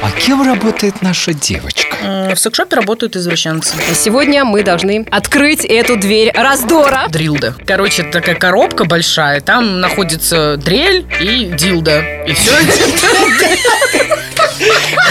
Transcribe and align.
А 0.00 0.10
кем 0.10 0.42
работает 0.44 1.02
наша 1.02 1.32
девочка? 1.32 1.96
М, 2.02 2.34
В 2.34 2.38
секшопе 2.40 2.76
работают 2.76 3.14
извращенцы. 3.16 3.74
Сегодня 3.94 4.44
мы 4.44 4.62
должны 4.62 5.06
открыть 5.10 5.64
эту 5.64 5.96
дверь 5.96 6.32
раздора. 6.34 7.06
Дрилда. 7.08 7.54
Короче, 7.66 8.02
это 8.02 8.12
такая 8.20 8.34
коробка 8.34 8.84
большая, 8.84 9.40
там 9.40 9.80
находится 9.80 10.56
дрель 10.56 11.06
и 11.20 11.44
дилда. 11.52 12.24
И 12.26 12.32
все. 12.32 12.52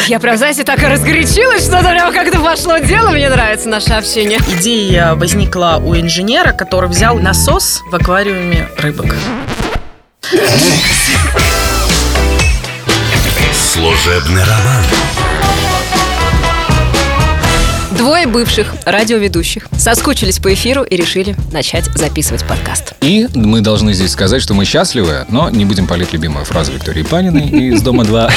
Я 0.07 0.19
прям, 0.19 0.35
знаете, 0.37 0.63
так 0.63 0.81
и 0.83 0.85
разгорячилась, 0.87 1.63
что-то 1.63 1.89
прям 1.89 2.11
как-то 2.13 2.39
пошло 2.39 2.77
дело. 2.79 3.09
Мне 3.11 3.29
нравится 3.29 3.69
наше 3.69 3.93
общение. 3.93 4.39
Идея 4.59 5.13
возникла 5.15 5.77
у 5.83 5.95
инженера, 5.95 6.51
который 6.51 6.89
взял 6.89 7.17
насос 7.17 7.81
в 7.89 7.95
аквариуме 7.95 8.67
рыбок. 8.77 9.13
Служебный 13.73 14.43
роман. 14.43 14.83
Двое 17.97 18.27
бывших 18.27 18.75
радиоведущих 18.85 19.69
соскучились 19.77 20.39
по 20.39 20.53
эфиру 20.53 20.83
и 20.83 20.97
решили 20.97 21.37
начать 21.53 21.85
записывать 21.95 22.43
подкаст. 22.43 22.95
И 22.99 23.29
мы 23.33 23.61
должны 23.61 23.93
здесь 23.93 24.11
сказать, 24.11 24.41
что 24.41 24.53
мы 24.53 24.65
счастливы, 24.65 25.25
но 25.29 25.49
не 25.49 25.63
будем 25.63 25.87
палить 25.87 26.11
любимую 26.11 26.43
фразу 26.43 26.73
Виктории 26.73 27.03
Паниной 27.03 27.47
из 27.69 27.81
«Дома-2», 27.81 28.31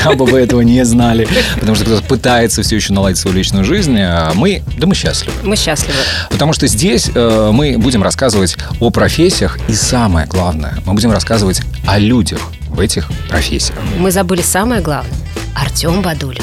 дабы 0.04 0.26
вы 0.26 0.40
этого 0.40 0.62
не 0.62 0.84
знали, 0.84 1.28
потому 1.54 1.76
что 1.76 1.84
кто-то 1.84 2.02
пытается 2.02 2.62
все 2.62 2.74
еще 2.74 2.92
наладить 2.92 3.18
свою 3.18 3.36
личную 3.36 3.64
жизнь, 3.64 3.96
а 3.96 4.32
мы, 4.34 4.64
да 4.76 4.88
мы 4.88 4.96
счастливы. 4.96 5.36
Мы 5.44 5.54
счастливы. 5.54 5.98
Потому 6.30 6.52
что 6.52 6.66
здесь 6.66 7.12
э, 7.14 7.50
мы 7.52 7.78
будем 7.78 8.02
рассказывать 8.02 8.56
о 8.80 8.90
профессиях 8.90 9.56
и 9.68 9.72
самое 9.72 10.26
главное, 10.26 10.78
мы 10.84 10.94
будем 10.94 11.12
рассказывать 11.12 11.60
о 11.86 11.96
людях 11.96 12.40
в 12.70 12.80
этих 12.80 13.08
профессиях. 13.28 13.78
Мы 13.98 14.10
забыли 14.10 14.42
самое 14.42 14.80
главное. 14.80 15.12
Артем 15.54 16.02
Бадулин. 16.02 16.42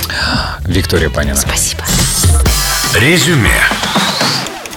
Виктория 0.66 1.10
Панина. 1.10 1.36
Спасибо. 1.36 1.84
Резюме. 3.00 3.62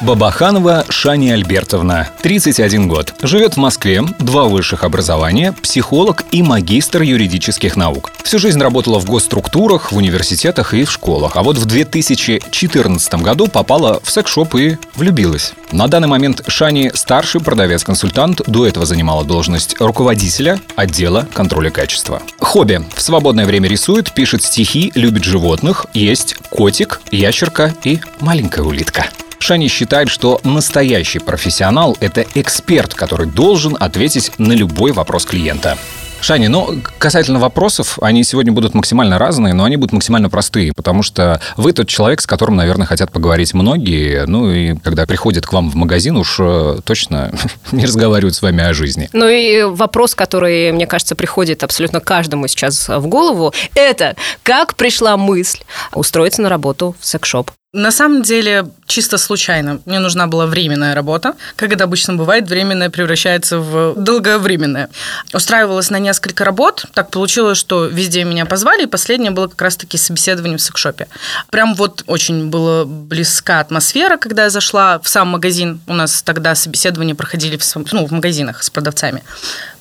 Бабаханова 0.01 0.87
Шани 0.89 1.29
Альбертовна, 1.29 2.09
31 2.23 2.89
год. 2.89 3.13
Живет 3.23 3.55
в 3.55 3.57
Москве, 3.59 4.03
два 4.19 4.45
высших 4.45 4.83
образования, 4.83 5.53
психолог 5.53 6.25
и 6.31 6.43
магистр 6.43 7.03
юридических 7.03 7.77
наук. 7.77 8.11
Всю 8.25 8.39
жизнь 8.39 8.61
работала 8.61 8.99
в 8.99 9.05
госструктурах, 9.05 9.93
в 9.93 9.97
университетах 9.97 10.73
и 10.73 10.85
в 10.85 10.91
школах. 10.91 11.37
А 11.37 11.43
вот 11.43 11.59
в 11.59 11.67
2014 11.67 13.15
году 13.17 13.47
попала 13.47 14.01
в 14.03 14.11
секс-шоп 14.11 14.55
и 14.55 14.79
влюбилась. 14.95 15.53
На 15.71 15.87
данный 15.87 16.09
момент 16.09 16.45
Шани 16.49 16.91
старший 16.95 17.43
продавец-консультант, 17.43 18.41
до 18.47 18.67
этого 18.67 18.87
занимала 18.87 19.25
должность 19.25 19.79
руководителя 19.81 20.61
отдела 20.77 21.29
контроля 21.35 21.71
качества. 21.71 22.23
Хобби. 22.39 22.83
В 22.95 23.03
свободное 23.03 23.45
время 23.45 23.69
рисует, 23.69 24.13
пишет 24.15 24.43
стихи, 24.43 24.93
любит 24.95 25.25
животных, 25.25 25.85
есть 25.93 26.37
котик, 26.49 27.03
ящерка 27.11 27.75
и 27.85 28.01
маленькая 28.21 28.63
улитка. 28.63 29.11
Шани 29.41 29.69
считает, 29.69 30.09
что 30.09 30.41
настоящий 30.45 31.19
профессионал– 31.19 31.97
это 32.01 32.25
эксперт, 32.35 32.95
который 32.95 33.27
должен 33.27 33.77
ответить 33.81 34.33
на 34.39 34.53
любой 34.53 34.93
вопрос 34.93 35.25
клиента. 35.25 35.77
Шани, 36.21 36.49
ну, 36.49 36.79
касательно 36.99 37.39
вопросов, 37.39 37.99
они 38.03 38.23
сегодня 38.25 38.53
будут 38.53 38.75
максимально 38.75 39.19
разные, 39.19 39.55
но 39.55 39.65
они 39.65 39.77
будут 39.77 39.93
максимально 39.93 40.29
простые, 40.29 40.73
потому 40.75 41.03
что 41.03 41.41
вы 41.57 41.73
тот 41.73 41.89
человек, 41.89 42.21
с 42.21 42.27
которым, 42.27 42.57
наверное, 42.57 42.87
хотят 42.87 43.11
поговорить 43.11 43.55
многие, 43.55 44.27
ну 44.27 44.51
и 44.51 44.77
когда 44.77 45.07
приходят 45.07 45.47
к 45.47 45.53
вам 45.53 45.71
в 45.71 45.75
магазин, 45.77 46.19
уж 46.19 46.37
э, 46.39 46.81
точно 46.85 47.33
не 47.73 47.87
разговаривают 47.87 48.35
с 48.35 48.43
вами 48.43 48.63
о 48.63 48.75
жизни. 48.75 49.09
Ну 49.15 49.27
и 49.27 49.63
вопрос, 49.63 50.15
который, 50.15 50.73
мне 50.73 50.87
кажется, 50.87 51.17
приходит 51.17 51.65
абсолютно 51.65 52.01
каждому 52.01 52.47
сейчас 52.49 52.89
в 52.89 53.07
голову, 53.07 53.55
это 53.75 54.15
как 54.43 54.77
пришла 54.77 55.17
мысль 55.17 55.61
устроиться 55.95 56.43
на 56.43 56.51
работу 56.51 56.95
в 57.01 57.07
секс-шоп? 57.07 57.51
На 57.73 57.93
самом 57.93 58.23
деле, 58.23 58.67
чисто 58.87 59.17
случайно. 59.17 59.81
Мне 59.85 60.01
нужна 60.01 60.27
была 60.27 60.47
временная 60.47 60.93
работа. 60.93 61.35
Как 61.55 61.73
это 61.73 61.85
обычно 61.85 62.15
бывает, 62.15 62.49
временная 62.49 62.91
превращается 62.91 63.61
в 63.61 63.95
долговременное. 63.95 64.89
Устраивалась 65.33 65.89
на 65.89 66.01
несколько 66.01 66.45
работ. 66.45 66.87
Так 66.95 67.11
получилось, 67.11 67.59
что 67.59 67.87
везде 67.87 68.25
меня 68.25 68.45
позвали, 68.45 68.83
и 68.83 68.87
последнее 68.87 69.31
было 69.31 69.47
как 69.47 69.63
раз-таки 69.63 69.99
собеседование 69.99 70.59
в 70.59 70.63
секшопе. 70.63 71.07
Прям 71.51 71.75
вот 71.75 72.03
очень 72.09 72.51
была 72.51 72.85
близка 72.87 73.61
атмосфера, 73.61 74.17
когда 74.17 74.45
я 74.45 74.51
зашла 74.51 74.99
в 74.99 75.09
сам 75.09 75.29
магазин. 75.29 75.81
У 75.87 75.95
нас 75.95 76.23
тогда 76.23 76.57
собеседования 76.57 77.15
проходили 77.15 77.57
в, 77.57 77.93
ну, 77.93 78.05
в 78.05 78.11
магазинах 78.11 78.65
с 78.65 78.71
продавцами. 78.71 79.23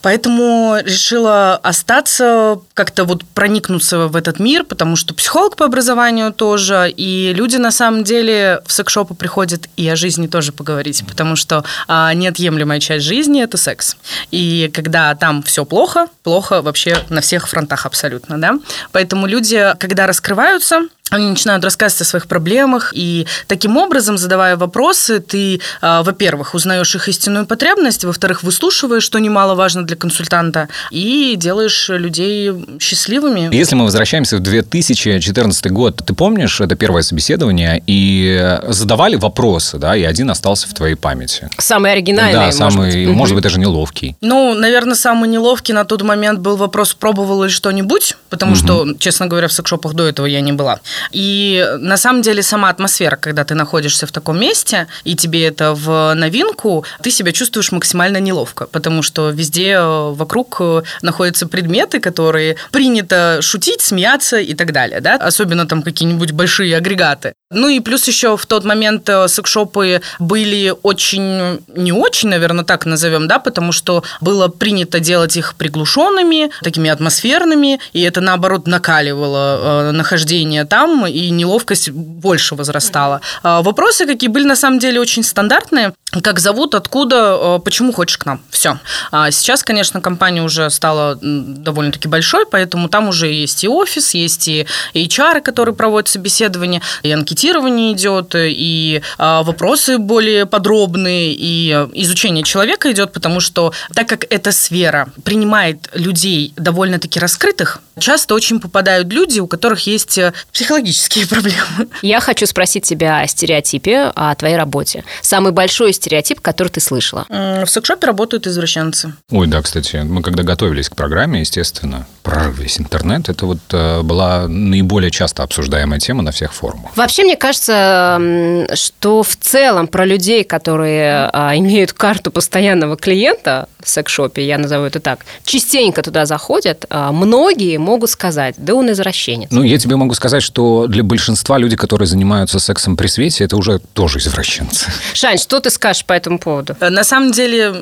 Поэтому 0.02 0.78
решила 0.84 1.56
остаться, 1.58 2.59
как-то 2.74 3.03
вот 3.03 3.25
проникнуться 3.25 4.08
в 4.08 4.16
этот 4.16 4.40
мир, 4.40 4.64
потому 4.64 4.96
что 4.96 5.14
психолог 5.14 5.58
по 5.58 5.66
образованию 5.66 6.31
тоже, 6.31 6.94
и 6.96 7.34
люди 7.34 7.58
на 7.58 7.72
самом 7.79 8.03
деле 8.03 8.62
в 8.66 8.72
секс-шопы 8.72 9.13
приходят 9.13 9.69
и 9.78 9.88
о 9.88 9.95
жизни 9.95 10.28
тоже 10.28 10.51
поговорить, 10.51 11.03
потому 11.07 11.35
что 11.38 11.63
а, 11.88 12.13
неотъемлемая 12.13 12.79
часть 12.79 13.06
жизни– 13.06 13.41
это 13.44 13.57
секс. 13.57 13.95
И 14.31 14.69
когда 14.73 15.16
там 15.16 15.41
все 15.44 15.63
плохо, 15.63 16.07
плохо 16.23 16.62
вообще 16.62 16.97
на 17.09 17.22
всех 17.22 17.47
фронтах 17.47 17.85
абсолютно, 17.85 18.40
да. 18.40 18.59
Поэтому 18.91 19.28
люди, 19.28 19.73
когда 19.79 20.07
раскрываются, 20.07 20.81
они 21.09 21.28
начинают 21.28 21.64
рассказывать 21.64 22.02
о 22.02 22.06
своих 22.06 22.28
проблемах, 22.28 22.92
и 22.96 23.28
таким 23.47 23.78
образом, 23.78 24.18
задавая 24.18 24.58
вопросы, 24.58 25.20
ты, 25.20 25.62
а, 25.81 26.03
во-первых, 26.03 26.53
узнаешь 26.53 26.96
их 26.96 27.08
истинную 27.08 27.46
потребность, 27.46 28.03
во-вторых, 28.03 28.44
выслушиваешь, 28.44 29.03
что 29.03 29.20
немаловажно 29.20 29.86
для 29.86 29.96
консультанта, 29.96 30.70
и 30.92 31.36
делаешь 31.38 31.90
людей 31.90 32.52
счастливыми. 32.80 33.53
Если 33.56 33.75
мы 33.75 33.86
возвращаемся 33.86 34.38
в 34.38 34.40
2014 34.40 35.72
год, 35.72 36.02
ты 36.06 36.14
помнишь 36.14 36.62
это 36.62 36.75
первое 36.75 37.02
собеседование, 37.02 37.81
и 37.88 38.59
задавали 38.68 39.16
вопросы, 39.16 39.78
да, 39.78 39.96
и 39.96 40.03
один 40.03 40.30
остался 40.30 40.68
в 40.68 40.74
твоей 40.74 40.96
памяти? 40.96 41.50
Самый 41.58 41.91
оригинальный, 41.91 42.34
да, 42.34 42.46
может 42.46 42.58
самый, 42.58 43.06
быть. 43.06 43.16
может 43.16 43.36
быть, 43.36 43.44
даже 43.44 43.59
неловкий. 43.59 44.16
Ну, 44.22 44.53
наверное, 44.53 44.96
самый 44.96 45.30
неловкий 45.30 45.74
на 45.74 45.86
тот 45.86 46.03
момент 46.03 46.40
был 46.40 46.56
вопрос, 46.58 46.94
пробовала 46.94 47.46
ли 47.46 47.50
что-нибудь, 47.50 48.16
потому 48.30 48.56
что, 48.56 48.88
честно 49.00 49.28
говоря, 49.28 49.47
в 49.47 49.53
секшопах 49.53 49.94
до 49.94 50.08
этого 50.08 50.26
я 50.26 50.41
не 50.41 50.52
была. 50.52 50.80
И 51.12 51.66
на 51.80 51.98
самом 51.98 52.22
деле 52.22 52.42
сама 52.44 52.70
атмосфера, 52.70 53.16
когда 53.16 53.44
ты 53.44 53.56
находишься 53.56 54.08
в 54.08 54.12
таком 54.12 54.40
месте, 54.40 54.88
и 55.04 55.16
тебе 55.16 55.46
это 55.46 55.74
в 55.74 56.14
новинку, 56.16 56.86
ты 57.02 57.12
себя 57.12 57.32
чувствуешь 57.32 57.72
максимально 57.72 58.18
неловко, 58.18 58.68
потому 58.68 59.02
что 59.02 59.30
везде 59.30 59.72
э, 59.72 60.12
вокруг 60.12 60.58
э, 60.59 60.82
находятся 61.02 61.48
предметы, 61.48 62.00
которые 62.00 62.56
принято 62.72 63.40
шутить, 63.42 63.82
смеяться 63.82 64.38
и 64.38 64.54
так 64.54 64.72
далее, 64.72 65.02
да, 65.02 65.16
особенно 65.16 65.68
там 65.68 65.82
какие-нибудь 65.82 66.32
большие 66.32 66.76
агрегаты. 66.78 67.34
Ну 67.52 67.68
и 67.68 67.80
плюс 67.80 68.08
еще 68.08 68.38
в 68.38 68.46
тот 68.46 68.64
момент 68.64 69.09
э, 69.09 69.28
секшопы 69.28 70.02
были 70.20 70.74
очень, 70.84 71.59
не 71.68 71.92
очень, 71.92 72.30
наверное, 72.30 72.64
так 72.64 72.86
назовем, 72.86 73.28
да, 73.28 73.40
потому 73.40 73.72
что 73.72 74.04
было 74.22 74.50
принято 74.50 75.00
делать 75.00 75.36
их 75.36 75.56
приглушенными, 75.56 76.52
такими 76.62 76.90
атмосферными, 76.92 77.80
и 77.94 78.02
это, 78.02 78.22
наоборот, 78.22 78.68
накаливало 78.68 79.90
э, 79.90 79.92
нахождение 79.92 80.66
там, 80.66 80.89
и 81.06 81.30
неловкость 81.30 81.90
больше 81.92 82.56
возрастала. 82.56 83.22
А 83.44 83.62
Вопросы, 83.62 84.06
какие 84.06 84.30
были 84.30 84.46
на 84.46 84.56
самом 84.56 84.80
деле 84.80 85.00
очень 85.00 85.24
стандартные, 85.24 85.94
как 86.24 86.40
зовут, 86.40 86.76
откуда, 86.76 87.38
э, 87.40 87.60
почему 87.64 87.94
хочешь 87.94 88.18
к 88.18 88.26
нам, 88.26 88.42
все. 88.50 88.80
Сейчас, 89.12 89.64
конечно, 89.64 90.02
компания 90.02 90.42
уже 90.42 90.70
стала 90.70 91.18
довольно-таки 91.22 92.08
большой, 92.08 92.46
поэтому 92.46 92.90
там 92.90 93.10
уже 93.10 93.28
есть 93.28 93.64
и 93.64 93.68
офис, 93.68 94.14
есть 94.14 94.48
и 94.48 94.66
HR, 94.94 95.42
которые 95.42 95.76
проводят 95.76 96.08
собеседование, 96.08 96.82
и 97.04 97.12
анкетирование 97.12 97.94
идет, 97.94 98.34
и 98.36 99.02
а, 99.18 99.44
вопросы 99.44 99.98
более 99.98 100.46
подробные, 100.46 101.34
и 101.34 101.70
изучение 101.94 102.44
человека 102.44 102.92
идет, 102.92 103.14
потому 103.14 103.40
что 103.40 103.74
так 103.94 104.08
как 104.08 104.26
эта 104.30 104.52
сфера 104.52 105.10
принимает 105.24 105.90
людей 105.94 106.54
довольно-таки 106.56 107.20
раскрытых, 107.20 107.82
часто 108.00 108.36
очень 108.36 108.60
попадают 108.60 109.12
люди, 109.12 109.40
у 109.40 109.48
которых 109.48 109.86
есть 109.88 110.18
э, 110.18 110.34
психологические 110.79 111.28
проблемы. 111.29 111.90
Я 112.02 112.20
хочу 112.20 112.46
спросить 112.46 112.84
тебя 112.84 113.22
о 113.22 113.28
стереотипе, 113.28 114.11
о 114.16 114.34
твоей 114.35 114.55
работе. 114.55 115.03
Самый 115.22 115.52
большой 115.52 115.93
стереотип, 115.93 116.41
который 116.41 116.70
ты 116.70 116.79
слышала. 116.79 117.26
В 117.29 117.67
секшопе 117.67 118.08
работают 118.08 118.47
извращенцы. 118.47 119.14
Ой, 119.31 119.47
да, 119.47 119.61
кстати, 119.61 119.97
мы 119.97 120.22
когда 120.22 120.43
готовились 120.43 120.90
к 120.90 120.96
программе, 120.96 121.41
естественно, 121.41 122.08
про 122.23 122.49
весь 122.49 122.79
интернет, 122.79 123.29
это 123.29 123.46
вот 123.46 123.59
э, 123.72 124.02
была 124.03 124.47
наиболее 124.47 125.11
часто 125.11 125.43
обсуждаемая 125.43 125.99
тема 125.99 126.22
на 126.22 126.31
всех 126.31 126.53
форумах. 126.53 126.96
Вообще, 126.96 127.23
мне 127.23 127.35
кажется, 127.35 128.67
что 128.75 129.23
в 129.23 129.35
целом 129.35 129.87
про 129.87 130.05
людей, 130.05 130.43
которые 130.43 131.29
а, 131.34 131.55
имеют 131.55 131.93
карту 131.93 132.32
постоянного 132.32 132.97
клиента, 132.97 133.67
в 133.81 133.87
секс-шопе, 133.87 134.46
я 134.46 134.58
назову 134.58 134.85
это 134.85 134.99
так, 134.99 135.20
частенько 135.46 136.02
туда 136.02 136.26
заходят, 136.26 136.85
а, 136.90 137.11
многие 137.11 137.78
могут 137.78 138.09
сказать, 138.09 138.55
да 138.58 138.76
он 138.76 138.91
извращенец. 138.91 139.49
Ну, 139.52 139.64
я 139.64 139.78
тебе 139.78 139.96
могу 139.96 140.14
сказать, 140.14 140.43
что 140.43 140.87
для 140.87 141.03
большинства 141.03 141.58
людей, 141.58 141.78
которые 141.78 142.08
занимаются 142.08 142.59
сексом 142.59 142.97
при 142.97 143.08
свете, 143.08 143.46
это 143.46 143.55
уже 143.55 143.79
тоже 143.93 144.20
извращенцы. 144.20 144.91
Шань, 145.14 145.37
что 145.37 145.59
ты 145.59 145.70
скажешь 145.70 146.03
по 146.05 146.14
этому 146.14 146.40
поводу? 146.40 146.76
Э, 146.79 146.90
На 146.90 147.03
самом 147.03 147.31
деле, 147.31 147.73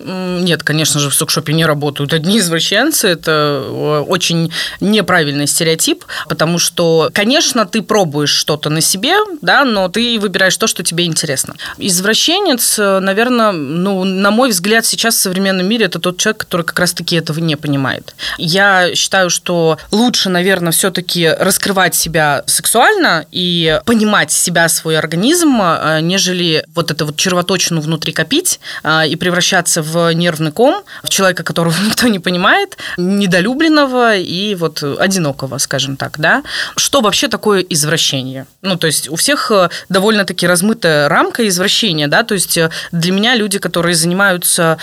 нет, 0.42 0.64
конечно 0.64 1.00
же, 1.00 1.10
в 1.10 1.16
секшопе 1.16 1.54
не 1.54 1.66
работают 1.66 2.14
одни 2.14 2.38
извращенцы. 2.38 3.08
Это 3.08 3.64
э, 3.66 4.06
очень 4.08 4.52
неправильный 4.80 5.48
стереотип, 5.48 6.06
потому 6.30 6.60
что, 6.60 7.10
конечно, 7.14 7.66
ты 7.66 7.82
пробуешь 7.82 8.30
что-то 8.30 8.70
на 8.70 8.82
себе, 8.82 9.16
да, 9.42 9.66
но 9.66 9.90
ты 9.90 10.20
выбираешь 10.20 10.58
то, 10.58 10.68
что 10.68 10.84
тебе 10.84 11.06
интересно. 11.06 11.56
Извращенец, 11.80 12.78
э, 12.78 13.00
наверное, 13.00 13.52
ну, 13.52 14.04
на 14.04 14.30
мой 14.30 14.50
взгляд, 14.52 14.86
сейчас 14.86 15.16
в 15.16 15.20
современном 15.20 15.68
мире 15.68 15.87
это 15.88 16.00
тот 16.00 16.18
человек, 16.18 16.38
который 16.38 16.64
как 16.64 16.80
раз-таки 16.80 17.16
этого 17.16 17.40
не 17.40 17.56
понимает. 17.56 18.16
Я 18.38 18.94
считаю, 18.96 19.30
что 19.30 19.78
лучше, 19.92 20.30
наверное, 20.30 20.72
все-таки 20.72 21.28
раскрывать 21.28 21.96
себя 21.96 22.44
сексуально 22.46 23.26
и 23.32 23.80
понимать 23.86 24.32
себя, 24.32 24.70
свой 24.70 24.98
организм, 24.98 25.60
э, 25.62 26.00
нежели 26.02 26.66
вот 26.76 26.92
это 26.92 27.06
вот 27.06 27.18
червоточину 27.18 27.82
внутри 27.82 28.14
копить 28.14 28.60
э, 28.84 29.08
и 29.08 29.16
превращаться 29.16 29.82
в 29.82 30.14
нервный 30.14 30.52
ком, 30.52 30.84
в 31.04 31.10
человека, 31.10 31.44
которого 31.44 31.76
никто 31.86 32.08
не 32.08 32.20
понимает, 32.20 32.78
недолюбленного 32.98 34.16
и 34.18 34.56
вот 34.56 34.84
одинокого, 34.84 35.58
скажем 35.58 35.98
так, 35.98 36.20
да. 36.20 36.44
Что 36.76 37.02
вообще 37.02 37.28
такое 37.28 37.62
извращение? 37.62 38.46
Ну, 38.62 38.76
то 38.76 38.88
есть 38.88 39.10
у 39.10 39.16
всех 39.16 39.52
э, 39.52 39.70
довольно-таки 39.90 40.46
размытая 40.46 41.10
рамка 41.10 41.48
извращения, 41.48 42.08
да, 42.08 42.24
то 42.24 42.34
есть 42.34 42.60
для 42.92 43.12
меня 43.12 43.36
люди, 43.36 43.60
которые 43.60 43.96
занимаются 43.96 44.78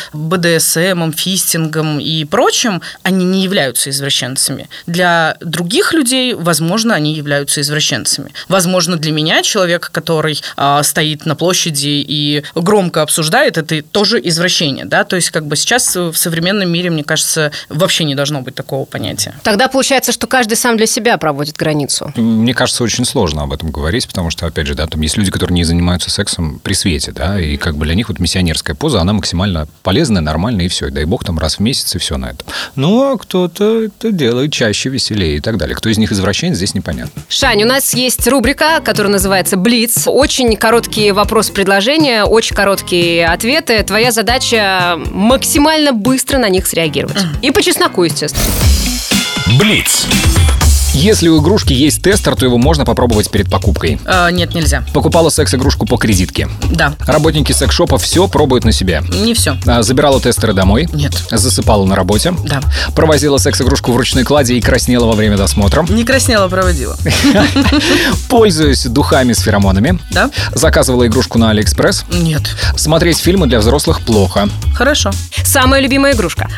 БДСМом, 0.94 1.12
фистингом 1.12 1.98
и 1.98 2.24
прочим, 2.24 2.80
они 3.02 3.24
не 3.24 3.42
являются 3.42 3.90
извращенцами. 3.90 4.68
Для 4.86 5.36
других 5.40 5.92
людей, 5.92 6.34
возможно, 6.34 6.94
они 6.94 7.14
являются 7.14 7.60
извращенцами. 7.60 8.32
Возможно, 8.48 8.96
для 8.96 9.12
меня 9.12 9.42
человек, 9.42 9.90
который 9.92 10.40
а, 10.56 10.82
стоит 10.82 11.26
на 11.26 11.36
площади 11.36 12.04
и 12.06 12.42
громко 12.54 13.02
обсуждает, 13.02 13.58
это 13.58 13.82
тоже 13.82 14.20
извращение, 14.22 14.84
да, 14.84 15.04
то 15.04 15.16
есть 15.16 15.30
как 15.30 15.46
бы 15.46 15.56
сейчас 15.56 15.96
в 15.96 16.14
современном 16.14 16.70
мире, 16.70 16.90
мне 16.90 17.04
кажется, 17.04 17.52
вообще 17.68 18.04
не 18.04 18.14
должно 18.14 18.40
быть 18.40 18.54
такого 18.54 18.84
понятия. 18.84 19.34
Тогда 19.42 19.68
получается, 19.68 20.12
что 20.12 20.26
каждый 20.26 20.56
сам 20.56 20.76
для 20.76 20.86
себя 20.86 21.18
проводит 21.18 21.56
границу. 21.56 22.12
Мне 22.16 22.54
кажется, 22.54 22.84
очень 22.84 23.04
сложно 23.04 23.42
об 23.42 23.52
этом 23.52 23.70
говорить, 23.70 24.06
потому 24.06 24.30
что, 24.30 24.46
опять 24.46 24.66
же, 24.66 24.74
да, 24.74 24.86
там 24.86 25.00
есть 25.00 25.16
люди, 25.16 25.30
которые 25.30 25.54
не 25.54 25.64
занимаются 25.64 26.10
сексом 26.10 26.60
при 26.62 26.74
свете, 26.74 27.12
да, 27.12 27.40
и 27.40 27.56
как 27.56 27.76
бы 27.76 27.84
для 27.84 27.94
них 27.94 28.08
вот 28.08 28.18
миссионерская 28.18 28.76
поза, 28.76 29.00
она 29.00 29.12
максимально 29.12 29.66
полезная, 29.82 30.22
нормальная, 30.22 30.66
и 30.66 30.68
все. 30.68 30.83
И 30.86 30.90
дай 30.90 31.04
бог 31.04 31.24
там 31.24 31.38
раз 31.38 31.56
в 31.56 31.60
месяц, 31.60 31.94
и 31.94 31.98
все 31.98 32.16
на 32.16 32.26
этом. 32.26 32.46
Ну, 32.76 33.12
а 33.12 33.18
кто-то 33.18 33.84
это 33.84 34.12
делает 34.12 34.52
чаще, 34.52 34.88
веселее 34.88 35.36
и 35.36 35.40
так 35.40 35.56
далее. 35.56 35.74
Кто 35.76 35.88
из 35.88 35.98
них 35.98 36.12
извращенец, 36.12 36.56
здесь 36.56 36.74
непонятно. 36.74 37.22
Шань, 37.28 37.62
у 37.62 37.66
нас 37.66 37.94
есть 37.94 38.26
рубрика, 38.28 38.80
которая 38.84 39.12
называется 39.12 39.56
«Блиц». 39.56 40.04
Очень 40.06 40.56
короткие 40.56 41.12
вопросы-предложения, 41.12 42.24
очень 42.24 42.56
короткие 42.56 43.26
ответы. 43.26 43.82
Твоя 43.82 44.12
задача 44.12 44.98
максимально 45.10 45.92
быстро 45.92 46.38
на 46.38 46.48
них 46.48 46.66
среагировать. 46.66 47.18
И 47.42 47.50
по 47.50 47.62
чесноку, 47.62 48.04
естественно. 48.04 48.44
Блиц. 49.58 50.06
Если 50.94 51.28
у 51.28 51.40
игрушки 51.42 51.72
есть 51.72 52.02
тестер, 52.02 52.36
то 52.36 52.44
его 52.44 52.56
можно 52.56 52.84
попробовать 52.84 53.28
перед 53.28 53.50
покупкой. 53.50 54.00
Э, 54.06 54.30
нет, 54.30 54.54
нельзя. 54.54 54.84
Покупала 54.94 55.28
секс-игрушку 55.28 55.86
по 55.86 55.96
кредитке. 55.96 56.48
Да. 56.70 56.94
Работники 57.00 57.50
секс-шопа 57.50 57.98
все 57.98 58.28
пробуют 58.28 58.64
на 58.64 58.70
себе. 58.70 59.02
Не 59.08 59.34
все. 59.34 59.56
А, 59.66 59.82
Забирала 59.82 60.20
тестеры 60.20 60.52
домой. 60.52 60.88
Нет. 60.92 61.12
Засыпала 61.32 61.84
на 61.84 61.96
работе. 61.96 62.32
Да. 62.44 62.60
Провозила 62.94 63.38
секс-игрушку 63.38 63.90
в 63.92 63.96
ручной 63.96 64.22
клади 64.22 64.54
и 64.56 64.60
краснела 64.60 65.06
во 65.06 65.14
время 65.14 65.36
досмотра. 65.36 65.84
Не 65.88 66.04
краснела, 66.04 66.46
провозила. 66.48 66.96
Пользуюсь 68.28 68.84
духами 68.84 69.32
с 69.32 69.40
феромонами. 69.40 69.98
Да? 70.12 70.30
Заказывала 70.52 71.06
игрушку 71.08 71.38
на 71.38 71.50
Алиэкспресс. 71.50 72.04
Нет. 72.12 72.42
Смотреть 72.76 73.18
фильмы 73.18 73.48
для 73.48 73.58
взрослых 73.58 74.00
плохо. 74.00 74.48
Хорошо. 74.74 75.10
Самая 75.44 75.80
любимая 75.80 76.12
игрушка. 76.14 76.48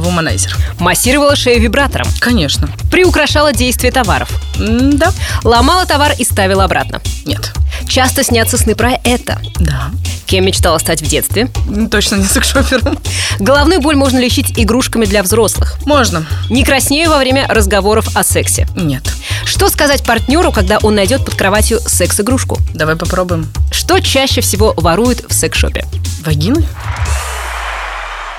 Вуманайзер. 0.00 0.56
Массировала 0.80 1.36
шею 1.36 1.60
вибратором. 1.60 2.08
Конечно. 2.18 2.68
Приукрашала 2.90 3.52
действие 3.52 3.75
товаров. 3.90 4.30
М, 4.58 4.96
Да. 4.98 5.12
Ломала 5.44 5.86
товар 5.86 6.12
и 6.18 6.24
ставила 6.24 6.64
обратно. 6.64 7.00
Нет. 7.24 7.52
Часто 7.88 8.24
снятся 8.24 8.56
сны 8.58 8.74
про 8.74 8.92
это. 9.04 9.40
Да. 9.58 9.90
Кем 10.26 10.44
мечтала 10.44 10.78
стать 10.78 11.02
в 11.02 11.06
детстве? 11.06 11.48
М, 11.68 11.88
Точно 11.88 12.16
не 12.16 12.24
секшопером. 12.28 12.98
Головную 13.38 13.80
боль 13.80 13.96
можно 13.96 14.18
лечить 14.18 14.52
игрушками 14.58 15.04
для 15.04 15.22
взрослых. 15.22 15.76
Можно. 15.84 16.26
Не 16.50 16.64
краснею 16.64 17.10
во 17.10 17.18
время 17.18 17.46
разговоров 17.48 18.16
о 18.16 18.24
сексе. 18.24 18.66
Нет. 18.74 19.02
Что 19.44 19.68
сказать 19.68 20.02
партнеру, 20.04 20.50
когда 20.52 20.78
он 20.78 20.94
найдет 20.96 21.24
под 21.24 21.34
кроватью 21.34 21.78
секс-игрушку? 21.80 22.58
Давай 22.74 22.96
попробуем. 22.96 23.46
Что 23.70 24.00
чаще 24.00 24.40
всего 24.40 24.74
воруют 24.76 25.24
в 25.28 25.32
секс-шопе? 25.32 25.84
Вагины? 26.24 26.66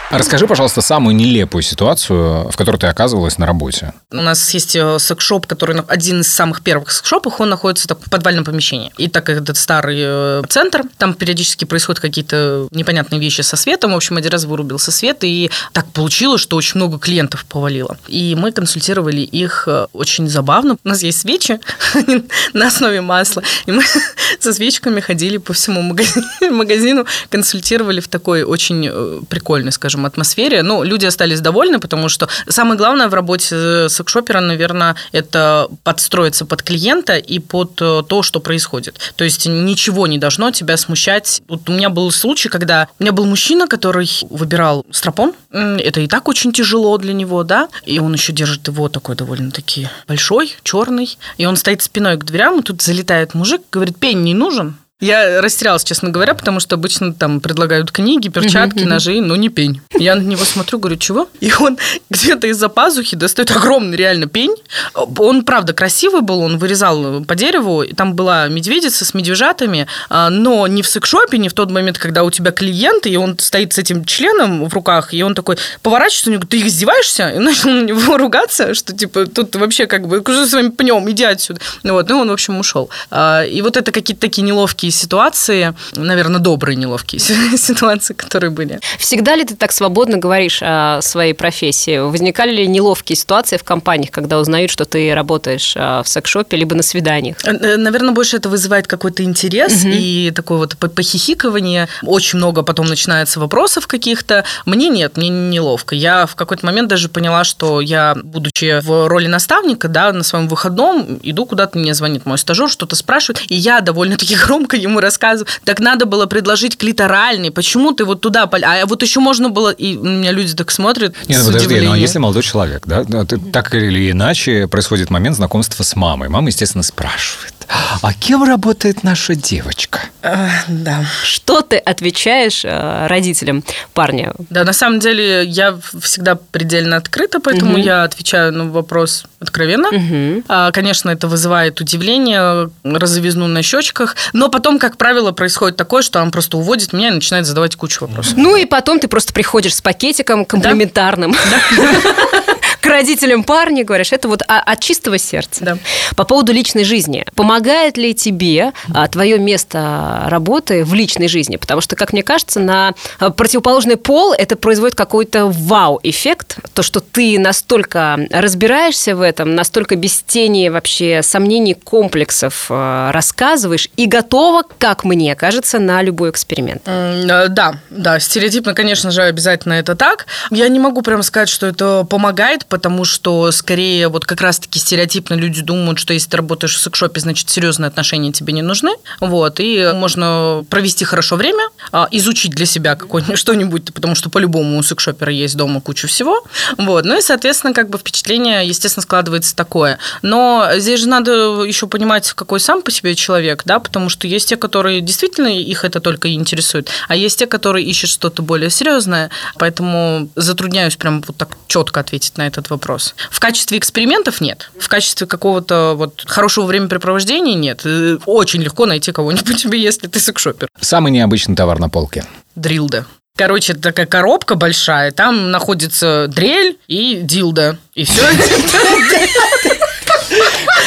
Расскажи, 0.09 0.47
пожалуйста, 0.47 0.81
самую 0.81 1.15
нелепую 1.17 1.61
ситуацию, 1.61 2.49
в 2.49 2.55
которой 2.55 2.77
ты 2.77 2.87
оказывалась 2.87 3.37
на 3.37 3.45
работе. 3.45 3.93
У 4.09 4.15
нас 4.15 4.53
есть 4.53 4.73
э, 4.77 4.99
секс-шоп, 4.99 5.45
который 5.45 5.81
один 5.81 6.21
из 6.21 6.31
самых 6.31 6.61
первых 6.61 6.91
секс-шопов, 6.91 7.41
он 7.41 7.49
находится 7.49 7.89
так, 7.89 7.99
в 7.99 8.09
подвальном 8.09 8.45
помещении. 8.45 8.93
И 8.97 9.09
так 9.09 9.25
как 9.25 9.41
это 9.41 9.53
старый 9.53 9.97
э, 9.99 10.43
центр, 10.47 10.83
там 10.97 11.13
периодически 11.13 11.65
происходят 11.65 11.99
какие-то 11.99 12.69
непонятные 12.71 13.19
вещи 13.19 13.41
со 13.41 13.57
светом. 13.57 13.91
В 13.91 13.95
общем, 13.97 14.15
один 14.15 14.31
раз 14.31 14.45
вырубился 14.45 14.93
свет, 14.93 15.17
и 15.23 15.51
так 15.73 15.87
получилось, 15.91 16.39
что 16.39 16.55
очень 16.55 16.77
много 16.77 16.99
клиентов 16.99 17.45
повалило. 17.45 17.97
И 18.07 18.33
мы 18.35 18.53
консультировали 18.53 19.21
их 19.21 19.65
э, 19.67 19.87
очень 19.91 20.29
забавно. 20.29 20.77
У 20.85 20.87
нас 20.87 21.03
есть 21.03 21.19
свечи 21.19 21.59
на 22.53 22.67
основе 22.67 23.01
масла, 23.01 23.43
и 23.65 23.71
мы 23.73 23.83
со 24.39 24.53
свечками 24.53 25.01
ходили 25.01 25.35
по 25.35 25.51
всему 25.51 25.81
магази- 25.81 26.23
магазину, 26.49 27.05
консультировали 27.29 27.99
в 27.99 28.07
такой 28.07 28.43
очень 28.43 29.25
прикольной, 29.27 29.73
скажем, 29.73 29.96
атмосфере. 30.05 30.63
Ну, 30.63 30.83
люди 30.83 31.05
остались 31.05 31.41
довольны, 31.41 31.79
потому 31.79 32.09
что 32.09 32.27
самое 32.47 32.77
главное 32.77 33.07
в 33.07 33.13
работе 33.13 33.89
секс-шопера, 33.89 34.39
наверное, 34.39 34.95
это 35.11 35.67
подстроиться 35.83 36.45
под 36.45 36.63
клиента 36.63 37.17
и 37.17 37.39
под 37.39 37.81
э, 37.81 38.03
то, 38.07 38.23
что 38.23 38.39
происходит. 38.39 38.99
То 39.15 39.23
есть 39.23 39.45
ничего 39.47 40.07
не 40.07 40.17
должно 40.17 40.51
тебя 40.51 40.77
смущать. 40.77 41.41
Вот 41.47 41.69
у 41.69 41.73
меня 41.73 41.89
был 41.89 42.11
случай, 42.11 42.49
когда 42.49 42.87
у 42.99 43.03
меня 43.03 43.11
был 43.11 43.25
мужчина, 43.25 43.67
который 43.67 44.09
выбирал 44.29 44.85
стропон. 44.91 45.33
Это 45.51 46.01
и 46.01 46.07
так 46.07 46.27
очень 46.27 46.51
тяжело 46.51 46.97
для 46.97 47.13
него, 47.13 47.43
да, 47.43 47.69
и 47.85 47.99
он 47.99 48.13
еще 48.13 48.33
держит 48.33 48.67
его 48.67 48.89
такой 48.89 49.15
довольно-таки 49.15 49.89
большой, 50.07 50.55
черный, 50.63 51.17
и 51.37 51.45
он 51.45 51.55
стоит 51.55 51.81
спиной 51.81 52.17
к 52.17 52.25
дверям, 52.25 52.59
и 52.59 52.63
тут 52.63 52.81
залетает 52.81 53.33
мужик, 53.33 53.61
говорит, 53.71 53.97
пень 53.97 54.23
не 54.23 54.33
нужен. 54.33 54.77
Я 54.99 55.41
растерялась, 55.41 55.83
честно 55.83 56.09
говоря, 56.09 56.33
потому 56.33 56.59
что 56.59 56.73
обычно 56.73 57.13
там 57.13 57.39
предлагают 57.39 57.91
книги, 57.91 58.29
перчатки, 58.29 58.79
ножи, 58.83 59.21
но 59.21 59.35
не 59.35 59.49
пень. 59.49 59.81
Я 59.93 60.15
на 60.15 60.21
него 60.21 60.43
смотрю, 60.43 60.79
говорю, 60.79 60.97
чего? 60.97 61.29
И 61.39 61.53
он 61.59 61.77
где-то 62.09 62.47
из-за 62.47 62.67
пазухи 62.67 63.15
достает 63.15 63.51
огромный 63.51 63.95
реально 63.95 64.25
пень. 64.25 64.55
Он, 64.95 65.43
правда, 65.43 65.73
красивый 65.73 66.21
был, 66.21 66.39
он 66.39 66.57
вырезал 66.57 67.23
по 67.25 67.35
дереву, 67.35 67.83
и 67.83 67.93
там 67.93 68.15
была 68.15 68.47
медведица 68.47 69.05
с 69.05 69.13
медвежатами, 69.13 69.85
а, 70.09 70.31
но 70.31 70.65
не 70.65 70.81
в 70.81 70.87
секшопе, 70.87 71.37
не 71.37 71.49
в 71.49 71.53
тот 71.53 71.69
момент, 71.69 71.99
когда 71.99 72.23
у 72.23 72.31
тебя 72.31 72.51
клиент, 72.51 73.05
и 73.05 73.17
он 73.17 73.37
стоит 73.37 73.73
с 73.73 73.77
этим 73.77 74.03
членом 74.03 74.65
в 74.65 74.73
руках, 74.73 75.13
и 75.13 75.21
он 75.21 75.35
такой 75.35 75.59
поворачивается, 75.83 76.31
у 76.31 76.33
него, 76.33 76.43
ты 76.49 76.59
издеваешься? 76.65 77.29
И 77.29 77.37
начал 77.37 77.69
на 77.69 77.83
него 77.83 78.17
ругаться, 78.17 78.73
что 78.73 78.93
типа 78.93 79.27
тут 79.27 79.55
вообще 79.57 79.85
как 79.85 80.07
бы, 80.07 80.21
что 80.21 80.47
с 80.47 80.53
вами 80.53 80.69
пнем, 80.69 81.07
иди 81.11 81.23
отсюда. 81.23 81.61
Ну 81.83 81.93
вот, 81.93 82.09
ну 82.09 82.17
он, 82.17 82.29
в 82.29 82.33
общем, 82.33 82.57
ушел. 82.57 82.89
А, 83.11 83.43
И 83.43 83.61
вот 83.61 83.77
это 83.77 83.91
какие-то 83.91 84.21
такие 84.21 84.41
неловкие 84.41 84.86
ситуации, 84.91 85.73
наверное, 85.95 86.39
добрые 86.39 86.75
неловкие 86.75 87.19
ситуации, 87.57 88.13
которые 88.13 88.49
были. 88.51 88.79
Всегда 88.97 89.35
ли 89.35 89.43
ты 89.43 89.55
так 89.55 89.71
свободно 89.71 90.17
говоришь 90.17 90.59
о 90.61 90.99
своей 91.01 91.33
профессии? 91.33 91.97
Возникали 91.97 92.51
ли 92.51 92.67
неловкие 92.67 93.15
ситуации 93.15 93.57
в 93.57 93.63
компаниях, 93.63 94.11
когда 94.11 94.39
узнают, 94.39 94.71
что 94.71 94.85
ты 94.85 95.13
работаешь 95.13 95.73
а, 95.75 96.03
в 96.03 96.07
секс-шопе, 96.07 96.57
либо 96.57 96.75
на 96.75 96.83
свиданиях? 96.83 97.37
Э, 97.45 97.77
Наверное, 97.77 98.13
больше 98.13 98.37
это 98.37 98.49
вызывает 98.49 98.87
какой-то 98.87 99.23
интерес 99.23 99.83
и 99.85 100.31
такое 100.35 100.57
вот 100.57 100.77
по- 100.77 100.87
похихикывание. 100.87 101.87
Очень 102.03 102.37
много 102.37 102.63
потом 102.63 102.87
начинается 102.87 103.39
вопросов 103.39 103.87
каких-то. 103.87 104.43
Мне 104.65 104.89
нет, 104.89 105.17
мне 105.17 105.29
неловко. 105.29 105.95
Я 105.95 106.25
в 106.25 106.35
какой-то 106.35 106.65
момент 106.65 106.87
даже 106.87 107.09
поняла, 107.09 107.43
что 107.43 107.81
я, 107.81 108.15
будучи 108.23 108.79
в 108.81 109.07
роли 109.07 109.27
наставника, 109.27 109.87
да, 109.87 110.11
на 110.13 110.23
своем 110.23 110.47
выходном, 110.47 111.19
иду 111.23 111.45
куда-то, 111.45 111.77
мне 111.77 111.93
звонит 111.93 112.25
мой 112.25 112.37
стажер, 112.37 112.69
что-то 112.69 112.95
спрашивает, 112.95 113.43
и 113.49 113.55
я 113.55 113.81
довольно-таки 113.81 114.35
громко 114.45 114.76
ему 114.77 114.99
рассказываю. 114.99 115.47
Так 115.63 115.79
надо 115.79 116.05
было 116.05 116.25
предложить 116.25 116.77
клиторальный, 116.77 117.51
почему 117.51 117.91
ты 117.91 118.05
вот 118.05 118.21
туда... 118.21 118.45
пол- 118.47 118.63
А 118.65 118.85
вот 118.85 119.01
еще 119.03 119.19
можно 119.19 119.49
было... 119.49 119.69
И 119.71 119.97
у 119.97 120.03
меня 120.03 120.31
люди 120.31 120.53
так 120.55 120.71
смотрят 120.71 121.15
Нет, 121.27 121.39
с 121.39 121.41
ну 121.41 121.47
подожди, 121.47 121.67
ну 121.67 121.73
а 121.73 121.77
удивлением. 121.77 122.01
если 122.01 122.19
молодой 122.19 122.43
человек, 122.43 122.83
да, 122.85 123.03
да, 123.03 123.25
ты- 123.25 123.37
так 123.37 123.73
или 123.75 124.11
иначе 124.11 124.67
происходит 124.67 125.09
момент 125.09 125.35
знакомства 125.35 125.83
с 125.83 125.95
мамой. 125.95 126.29
Мама, 126.29 126.47
естественно, 126.47 126.83
спрашивает. 126.83 127.53
А 128.01 128.13
кем 128.13 128.43
работает 128.45 129.03
наша 129.03 129.35
девочка? 129.35 129.99
Э, 130.21 130.47
да. 130.69 131.03
Что 131.23 131.61
ты 131.61 131.75
отвечаешь 131.77 132.63
э, 132.63 133.07
родителям 133.07 133.61
парня? 133.93 134.33
Да, 134.49 134.63
на 134.63 134.71
самом 134.71 134.99
деле 134.99 135.43
я 135.45 135.77
всегда 136.01 136.35
предельно 136.35 136.95
открыта, 136.95 137.39
поэтому 137.41 137.73
Мгм. 137.73 137.81
я 137.81 138.03
отвечаю 138.03 138.53
на 138.53 138.65
вопрос 138.71 139.25
откровенно. 139.39 139.89
Мгм. 139.91 140.43
А, 140.47 140.71
Конечно, 140.71 141.09
это 141.09 141.27
вызывает 141.27 141.79
удивление, 141.79 142.69
розовизну 142.83 143.47
на 143.47 143.61
щечках, 143.61 144.15
но 144.33 144.49
потом, 144.49 144.79
как 144.79 144.97
правило, 144.97 145.31
происходит 145.31 145.77
такое, 145.77 146.01
что 146.01 146.21
он 146.21 146.31
просто 146.31 146.57
уводит 146.57 146.93
меня 146.93 147.09
и 147.09 147.11
начинает 147.11 147.45
задавать 147.45 147.75
кучу 147.75 148.05
вопросов. 148.05 148.33
Ну 148.37 148.55
и 148.55 148.65
потом 148.65 148.99
ты 148.99 149.07
просто 149.07 149.33
приходишь 149.33 149.75
с 149.75 149.81
пакетиком 149.81 150.45
комплиментарным 150.45 151.33
к 151.33 151.37
родителям 152.87 153.43
парня, 153.43 153.83
говоришь, 153.83 154.11
это 154.11 154.27
вот 154.27 154.41
от 154.47 154.79
чистого 154.79 155.17
сердца. 155.17 155.63
Да. 155.63 155.77
По 156.15 156.23
поводу 156.23 156.53
личной 156.53 156.83
жизни. 156.83 157.25
Помогает 157.35 157.97
ли 157.97 158.13
тебе 158.13 158.71
а, 158.93 159.07
твое 159.07 159.37
место 159.39 160.23
работы 160.27 160.83
в 160.83 160.93
личной 160.93 161.27
жизни? 161.27 161.57
Потому 161.57 161.81
что, 161.81 161.95
как 161.95 162.13
мне 162.13 162.23
кажется, 162.23 162.59
на 162.59 162.93
а, 163.19 163.29
противоположный 163.29 163.97
пол 163.97 164.33
это 164.33 164.55
производит 164.55 164.95
какой-то 164.95 165.47
вау-эффект. 165.47 166.57
То, 166.73 166.83
что 166.83 166.99
ты 166.99 167.39
настолько 167.39 168.19
разбираешься 168.31 169.15
в 169.15 169.21
этом, 169.21 169.55
настолько 169.55 169.95
без 169.95 170.21
тени 170.21 170.69
вообще 170.69 171.21
сомнений, 171.23 171.73
комплексов 171.73 172.67
а, 172.69 173.11
рассказываешь 173.11 173.89
и 173.95 174.05
готова, 174.05 174.63
как 174.77 175.03
мне 175.03 175.35
кажется, 175.35 175.79
на 175.79 176.01
любой 176.01 176.31
эксперимент. 176.31 176.81
Э, 176.85 177.47
Да, 177.49 177.79
да, 177.89 178.19
стереотипно, 178.19 178.73
конечно 178.73 179.11
же, 179.11 179.23
обязательно 179.23 179.73
это 179.73 179.95
так. 179.95 180.25
Я 180.51 180.67
не 180.69 180.79
могу 180.79 181.01
прям 181.01 181.23
сказать, 181.23 181.49
что 181.49 181.67
это 181.67 182.05
помогает, 182.09 182.65
потому 182.77 183.05
что 183.05 183.51
скорее 183.51 184.07
вот 184.07 184.25
как 184.25 184.39
раз-таки 184.39 184.77
стереотипно 184.77 185.33
люди 185.33 185.63
думают, 185.63 185.97
что 185.97 186.13
если 186.13 186.29
ты 186.29 186.37
работаешь 186.37 186.75
в 186.75 186.79
секшопе, 186.79 187.19
значит, 187.19 187.49
серьезные 187.49 187.87
отношения 187.87 188.31
тебе 188.31 188.53
не 188.53 188.61
нужны. 188.61 188.91
Вот, 189.19 189.59
и 189.59 189.93
можно 189.95 190.63
провести 190.69 191.03
хорошо 191.05 191.37
время, 191.37 191.69
а, 191.91 192.07
изучить 192.11 192.51
для 192.51 192.67
себя 192.67 192.95
какое-нибудь 192.95 193.39
что-нибудь, 193.39 193.91
потому 193.95 194.13
что 194.13 194.29
по-любому 194.29 194.77
у 194.77 194.83
секшопера 194.83 195.31
есть 195.31 195.57
дома 195.57 195.81
куча 195.81 196.05
всего. 196.05 196.43
Вот, 196.77 197.03
ну 197.03 197.17
и, 197.17 197.21
соответственно, 197.21 197.73
как 197.73 197.89
бы 197.89 197.97
впечатление, 197.97 198.67
естественно, 198.67 199.01
складывается 199.01 199.55
такое. 199.55 199.97
Но 200.21 200.69
здесь 200.75 200.99
же 200.99 201.09
надо 201.09 201.63
еще 201.63 201.87
понимать, 201.87 202.31
какой 202.33 202.59
сам 202.59 202.83
по 202.83 202.91
себе 202.91 203.15
человек, 203.15 203.63
да, 203.65 203.79
потому 203.79 204.09
что 204.09 204.27
есть 204.27 204.49
те, 204.49 204.55
которые 204.55 205.01
действительно 205.01 205.47
их 205.47 205.83
это 205.83 205.99
только 205.99 206.31
интересует, 206.31 206.89
а 207.07 207.15
есть 207.15 207.39
те, 207.39 207.47
которые 207.47 207.87
ищут 207.87 208.11
что-то 208.11 208.43
более 208.43 208.69
серьезное, 208.69 209.31
поэтому 209.57 210.29
затрудняюсь 210.35 210.95
прям 210.95 211.23
вот 211.25 211.37
так 211.37 211.57
четко 211.67 212.01
ответить 212.01 212.37
на 212.37 212.45
этот 212.45 212.66
вопрос. 212.69 213.15
В 213.31 213.39
качестве 213.39 213.77
экспериментов 213.77 214.41
нет, 214.41 214.71
в 214.79 214.87
качестве 214.87 215.27
какого-то 215.27 215.93
вот 215.95 216.23
хорошего 216.25 216.65
времяпрепровождения 216.65 217.55
нет. 217.55 217.81
Э, 217.85 218.17
Очень 218.25 218.61
легко 218.61 218.85
найти 218.85 219.11
кого-нибудь 219.11 219.61
тебе, 219.61 219.81
если 219.81 220.07
ты 220.07 220.19
секшопер. 220.19 220.67
Самый 220.79 221.11
необычный 221.11 221.55
товар 221.55 221.79
на 221.79 221.89
полке. 221.89 222.25
Дрилда. 222.55 223.05
Короче, 223.35 223.75
такая 223.75 224.07
коробка 224.07 224.55
большая, 224.55 225.11
там 225.11 225.51
находится 225.51 226.25
дрель 226.27 226.79
и 226.87 227.19
дилда. 227.21 227.77
И 227.93 228.03
все. 228.03 228.23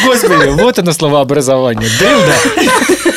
Господи, 0.05 0.49
вот 0.49 0.79
оно 0.79 0.93
словообразование. 0.93 1.89
Дылда. 1.99 3.10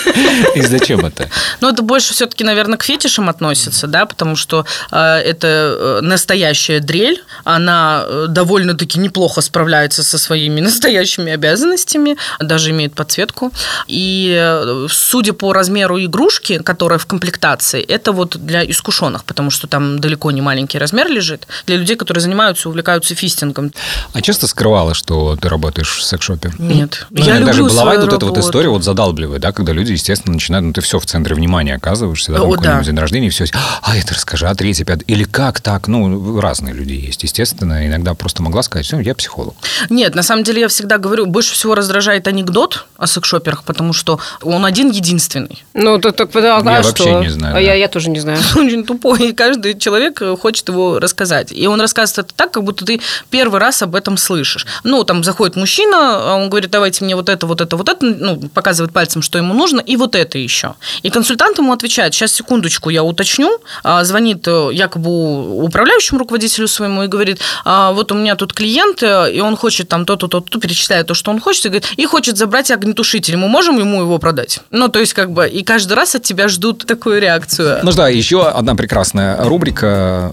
И 0.56 0.62
зачем 0.62 1.06
это? 1.06 1.30
Но 1.62 1.70
это 1.70 1.82
больше 1.82 2.14
все-таки, 2.14 2.44
наверное, 2.44 2.78
к 2.78 2.84
фетишам 2.84 3.30
относится, 3.30 3.88
да, 3.88 4.06
потому 4.06 4.36
что 4.36 4.66
э, 4.92 4.98
это 4.98 5.48
э, 5.48 6.00
настоящая 6.02 6.80
дрель, 6.80 7.24
она 7.44 8.04
э, 8.06 8.26
довольно-таки 8.30 9.00
неплохо 9.00 9.42
справляется 9.42 10.04
со 10.04 10.18
своими 10.18 10.62
настоящими 10.62 11.32
обязанностями, 11.32 12.18
даже 12.40 12.72
имеет 12.72 12.94
подсветку. 12.94 13.52
И 13.88 14.88
судя 14.90 15.34
по 15.34 15.54
размеру 15.54 16.00
игрушки, 16.00 16.60
которая 16.60 17.00
в 17.00 17.06
комплектации, 17.06 17.82
это 17.82 18.12
вот 18.12 18.38
для 18.38 18.64
искушенных, 18.70 19.24
потому 19.24 19.52
что 19.52 19.68
там 19.68 20.00
далеко 20.00 20.32
не 20.32 20.42
маленький 20.42 20.78
размер 20.78 21.10
лежит, 21.10 21.48
для 21.66 21.78
людей, 21.78 21.96
которые 21.96 22.22
занимаются, 22.22 22.70
увлекаются 22.70 23.16
фистингом. 23.16 23.72
А 24.14 24.22
часто 24.22 24.48
скрывала, 24.48 24.94
что 24.94 25.36
ты 25.36 25.50
работаешь 25.50 25.98
в 25.98 26.04
секшопе? 26.04 26.52
Нет. 26.60 27.08
Ну, 27.10 27.24
Я 27.24 27.40
люблю 27.40 27.68
бывает 27.68 27.72
свою 27.72 28.02
вот 28.02 28.08
эта 28.08 28.26
вот 28.26 28.36
работу. 28.36 28.40
история 28.42 28.70
вот 28.70 28.84
задалбливает, 28.84 29.42
да, 29.42 29.52
когда 29.52 29.74
люди, 29.74 29.93
естественно, 29.94 30.34
начинают, 30.34 30.66
ну, 30.66 30.74
ты 30.74 30.82
все 30.82 31.00
в 31.00 31.06
центре 31.06 31.36
внимания 31.36 31.76
оказываешься, 31.76 32.32
да, 32.32 32.40
там 32.40 32.50
О, 32.50 32.58
да. 32.58 32.84
день 32.84 32.98
рождения, 32.98 33.28
и 33.28 33.30
все, 33.30 33.46
а 33.82 33.96
это 33.98 34.14
расскажи, 34.14 34.48
а 34.48 34.56
третий, 34.56 34.84
пятый, 34.84 35.04
или 35.08 35.24
как 35.24 35.62
так, 35.62 35.88
ну, 35.88 36.40
разные 36.40 36.74
люди 36.74 36.94
есть, 36.94 37.24
естественно, 37.24 37.88
иногда 37.88 38.14
просто 38.14 38.44
могла 38.44 38.64
сказать, 38.64 38.86
все, 38.86 39.00
я 39.00 39.16
психолог. 39.16 39.56
Нет, 39.90 40.16
на 40.16 40.24
самом 40.24 40.44
деле 40.44 40.62
я 40.62 40.68
всегда 40.68 40.98
говорю, 40.98 41.26
больше 41.26 41.54
всего 41.54 41.76
раздражает 41.76 42.28
анекдот 42.28 42.86
о 42.98 43.08
секшоперах, 43.08 43.64
потому 43.64 43.94
что 43.94 44.20
он 44.42 44.66
один 44.66 44.90
единственный. 44.92 45.64
Ну, 45.74 46.00
то, 46.00 46.12
так, 46.12 46.30
а 46.36 46.40
Я 46.40 46.84
что? 46.84 47.04
вообще 47.04 47.14
не 47.22 47.30
знаю, 47.30 47.54
А 47.54 47.56
да. 47.56 47.60
я, 47.60 47.74
я 47.74 47.88
тоже 47.88 48.10
не 48.10 48.20
знаю. 48.20 48.40
Он 48.56 48.66
очень 48.68 48.86
тупой, 48.86 49.30
и 49.30 49.34
каждый 49.34 49.78
человек 49.78 50.22
хочет 50.40 50.68
его 50.70 51.00
рассказать. 51.00 51.52
И 51.52 51.68
он 51.68 51.82
рассказывает 51.82 52.28
это 52.28 52.36
так, 52.36 52.52
как 52.52 52.64
будто 52.64 52.86
ты 52.86 53.00
первый 53.30 53.60
раз 53.60 53.82
об 53.82 53.96
этом 53.96 54.18
слышишь. 54.18 54.66
Ну, 54.84 55.04
там 55.04 55.24
заходит 55.24 55.56
мужчина, 55.56 56.34
а 56.34 56.36
он 56.36 56.50
говорит, 56.50 56.72
давайте 56.72 57.04
мне 57.04 57.16
вот 57.16 57.30
это, 57.30 57.46
вот 57.48 57.62
это, 57.62 57.76
вот 57.78 57.90
это, 57.90 58.06
ну, 58.06 58.40
показывает 58.50 58.94
пальцем, 58.94 59.22
что 59.22 59.38
ему 59.38 59.54
нужно, 59.54 59.80
и 59.86 59.96
вот 59.98 60.16
это 60.16 60.38
еще. 60.38 60.76
И 61.02 61.10
консультант 61.10 61.58
ему 61.58 61.74
отвечает, 61.74 62.14
сейчас, 62.14 62.34
секундочку, 62.34 62.90
я 62.90 63.04
уточню, 63.04 63.60
А, 63.84 64.04
звонит 64.04 64.48
э, 64.48 64.70
якобы 64.74 65.64
управляющему 65.64 66.20
руководителю 66.20 66.68
своему 66.68 67.04
и 67.04 67.08
говорит, 67.08 67.40
«А, 67.66 67.92
вот 67.92 68.12
у 68.12 68.16
меня 68.16 68.36
тут 68.36 68.54
клиент, 68.54 69.04
э, 69.04 69.32
и 69.34 69.42
он 69.42 69.56
хочет 69.56 69.90
там 69.90 70.06
то-то, 70.06 70.28
то-то, 70.28 70.60
перечисляет 70.60 71.08
то, 71.08 71.14
что 71.14 71.32
он 71.32 71.40
хочет, 71.40 71.66
и, 71.66 71.70
говорит, 71.70 71.88
и 71.98 72.06
хочет 72.06 72.38
забрать 72.38 72.72
огнетушитель, 72.72 73.38
мы 73.38 73.48
можем 73.48 73.78
ему 73.78 74.02
его 74.02 74.18
продать? 74.20 74.60
Ну, 74.72 74.88
то 74.88 75.00
есть, 75.00 75.14
как 75.14 75.32
бы, 75.32 75.48
и 75.48 75.64
каждый 75.64 75.94
раз 75.94 76.16
от 76.16 76.24
тебя 76.24 76.48
ждут 76.48 76.86
такую 76.86 77.20
реакцию. 77.22 77.80
Ну 77.84 77.92
да, 77.92 78.10
еще 78.10 78.48
одна 78.48 78.76
прекрасная 78.76 79.44
рубрика 79.44 80.32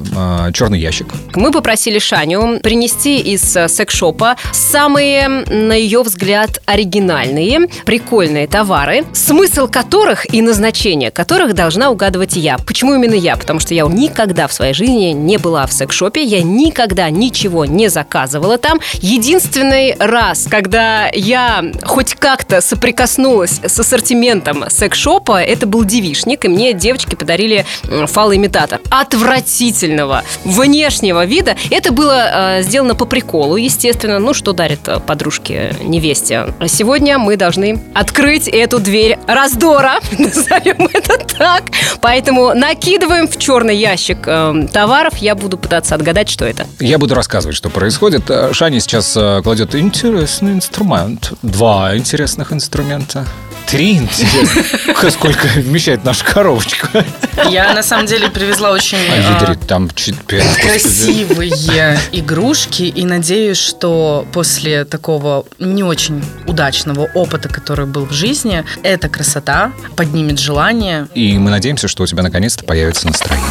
«Черный 0.53 0.79
ящик». 0.79 1.07
Мы 1.35 1.51
попросили 1.51 1.99
Шаню 1.99 2.61
принести 2.61 3.19
из 3.19 3.57
э, 3.57 3.69
секс-шопа 3.69 4.37
самые, 4.53 5.29
на 5.29 5.73
ее 5.73 6.03
взгляд, 6.03 6.61
оригинальные, 6.67 7.69
прикольные 7.85 8.47
товары, 8.47 9.05
смысл 9.41 9.69
которых 9.69 10.35
и 10.35 10.43
назначение 10.43 11.11
которых 11.11 11.55
должна 11.55 11.89
угадывать 11.89 12.37
я. 12.37 12.59
Почему 12.59 12.95
именно 12.95 13.15
я? 13.15 13.37
Потому 13.37 13.59
что 13.59 13.73
я 13.73 13.85
никогда 13.85 14.47
в 14.47 14.53
своей 14.53 14.75
жизни 14.75 15.13
не 15.13 15.39
была 15.39 15.67
в 15.67 15.73
секс-шопе, 15.73 16.23
я 16.23 16.43
никогда 16.43 17.09
ничего 17.09 17.65
не 17.65 17.89
заказывала 17.89 18.59
там. 18.59 18.81
Единственный 19.01 19.97
раз, 19.99 20.47
когда 20.51 21.09
я 21.15 21.65
хоть 21.85 22.17
как-то 22.17 22.61
соприкоснулась 22.61 23.63
с 23.65 23.81
ассортиментом 23.81 24.69
секс-шопа, 24.69 25.43
это 25.43 25.67
был 25.67 25.85
девишник, 25.85 26.45
и 26.45 26.49
мне 26.49 26.75
девочки 26.75 27.15
подарили 27.15 27.65
фалоимитатор. 28.09 28.81
Отвратительного, 28.91 30.23
внешнего 30.45 31.25
вида. 31.25 31.57
Это 31.71 31.93
было 31.93 32.59
э, 32.59 32.63
сделано 32.63 32.95
по 32.95 33.07
приколу, 33.07 33.57
естественно. 33.57 34.19
Ну, 34.19 34.35
что 34.35 34.53
дарит 34.53 34.87
э, 34.87 35.01
подружке 35.01 35.75
невесте. 35.83 36.53
Сегодня 36.67 37.19
мы 37.19 37.39
должны 37.39 37.81
открыть 37.95 38.47
эту 38.47 38.81
дверь 38.81 39.17
раздора, 39.35 40.01
назовем 40.19 40.89
это 40.93 41.19
так. 41.19 41.65
Поэтому 42.01 42.55
накидываем 42.55 43.29
в 43.29 43.37
черный 43.39 43.77
ящик 43.77 44.19
э, 44.27 44.69
товаров. 44.73 45.17
Я 45.19 45.35
буду 45.35 45.59
пытаться 45.59 45.95
отгадать, 45.95 46.29
что 46.29 46.45
это. 46.45 46.67
Я 46.79 46.99
буду 46.99 47.15
рассказывать, 47.15 47.57
что 47.57 47.71
происходит. 47.71 48.31
Э, 48.31 48.53
Шаня 48.53 48.81
сейчас 48.81 49.17
э, 49.17 49.41
кладет 49.43 49.75
интересный 49.75 50.53
инструмент. 50.53 51.33
Два 51.43 51.97
интересных 51.97 52.53
инструмента. 52.53 53.27
Три 53.71 53.99
интересных. 53.99 55.05
Сколько 55.13 55.47
вмещает 55.47 56.05
наша 56.05 56.25
коробочка. 56.25 57.05
Я 57.49 57.73
на 57.73 57.85
самом 57.85 58.07
деле 58.07 58.29
привезла 58.29 58.73
очень 58.73 58.99
А, 58.99 59.53
а, 59.53 59.55
там 59.55 59.89
красивые 59.89 62.01
игрушки 62.13 62.83
и 62.83 63.05
надеюсь, 63.05 63.59
что 63.59 64.27
после 64.33 64.85
такого 64.85 65.45
не 65.61 65.85
очень 65.85 66.25
удачного 66.49 67.09
опыта, 67.15 67.49
который 67.49 67.87
был 67.87 68.07
в 68.07 68.13
жизни, 68.13 68.65
эта 68.83 69.09
красота 69.09 69.71
поднимет 69.95 70.41
желание. 70.41 71.07
И 71.15 71.39
мы 71.39 71.51
надеемся, 71.51 71.87
что 71.87 72.03
у 72.03 72.07
тебя 72.07 72.25
наконец-то 72.25 72.65
появится 72.65 73.07
настроение. 73.07 73.49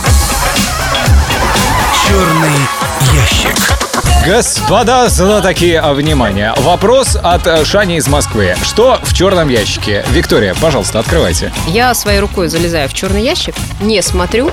Черный 2.07 2.51
ящик. 3.13 3.88
Господа 4.25 5.07
знатоки, 5.09 5.81
внимание! 5.93 6.53
Вопрос 6.57 7.17
от 7.23 7.47
э, 7.47 7.63
Шани 7.63 7.95
из 7.97 8.07
Москвы. 8.07 8.55
Что 8.63 8.99
в 9.01 9.13
черном 9.13 9.47
ящике? 9.49 10.05
Виктория, 10.09 10.53
пожалуйста, 10.61 10.99
открывайте. 10.99 11.51
Я 11.67 11.93
своей 11.93 12.19
рукой 12.19 12.49
залезаю 12.49 12.89
в 12.89 12.93
черный 12.93 13.23
ящик, 13.23 13.55
не 13.79 14.01
смотрю. 14.01 14.51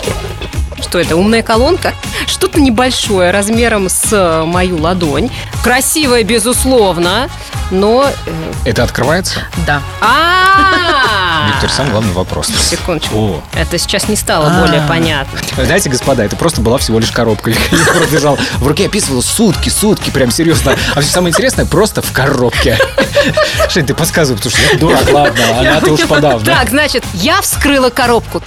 Что 0.80 0.98
это, 1.00 1.16
умная 1.16 1.42
колонка? 1.42 1.92
Что-то 2.26 2.60
небольшое, 2.60 3.32
размером 3.32 3.88
с 3.88 4.44
мою 4.46 4.78
ладонь. 4.78 5.30
Красивое, 5.64 6.22
безусловно, 6.22 7.28
но... 7.72 8.06
э, 8.26 8.52
Это 8.64 8.84
открывается? 8.84 9.40
Да. 9.66 9.82
А, 10.00 11.25
Виктор, 11.46 11.70
самый 11.70 11.92
главный 11.92 12.12
вопрос. 12.12 12.48
Секундочку. 12.48 13.16
О. 13.16 13.42
Это 13.54 13.78
сейчас 13.78 14.08
не 14.08 14.16
стало 14.16 14.48
более 14.60 14.82
А. 14.82 14.88
понятно. 14.88 15.38
Знаете, 15.64 15.88
господа, 15.88 16.24
это 16.24 16.36
просто 16.36 16.60
была 16.60 16.78
всего 16.78 16.98
лишь 16.98 17.10
коробка. 17.10 17.50
Я 17.70 17.84
просто 17.92 18.10
держал 18.10 18.36
в 18.58 18.66
руке, 18.66 18.86
описывал 18.86 19.22
сутки, 19.22 19.68
сутки, 19.68 20.10
прям 20.10 20.30
серьезно. 20.30 20.76
А 20.94 21.00
все 21.00 21.10
самое 21.10 21.30
интересное 21.32 21.66
просто 21.66 22.02
в 22.02 22.12
коробке. 22.12 22.78
Жень, 23.70 23.86
ты 23.86 23.94
подсказывай, 23.94 24.38
потому 24.38 24.54
что 24.56 24.72
я 24.72 24.78
дурак, 24.78 25.12
ладно, 25.12 25.58
она-то 25.58 25.92
уж 25.92 26.00
подавно. 26.06 26.44
Так, 26.44 26.70
значит, 26.70 27.04
я 27.14 27.40
вскрыла 27.40 27.90
коробку. 27.90 28.42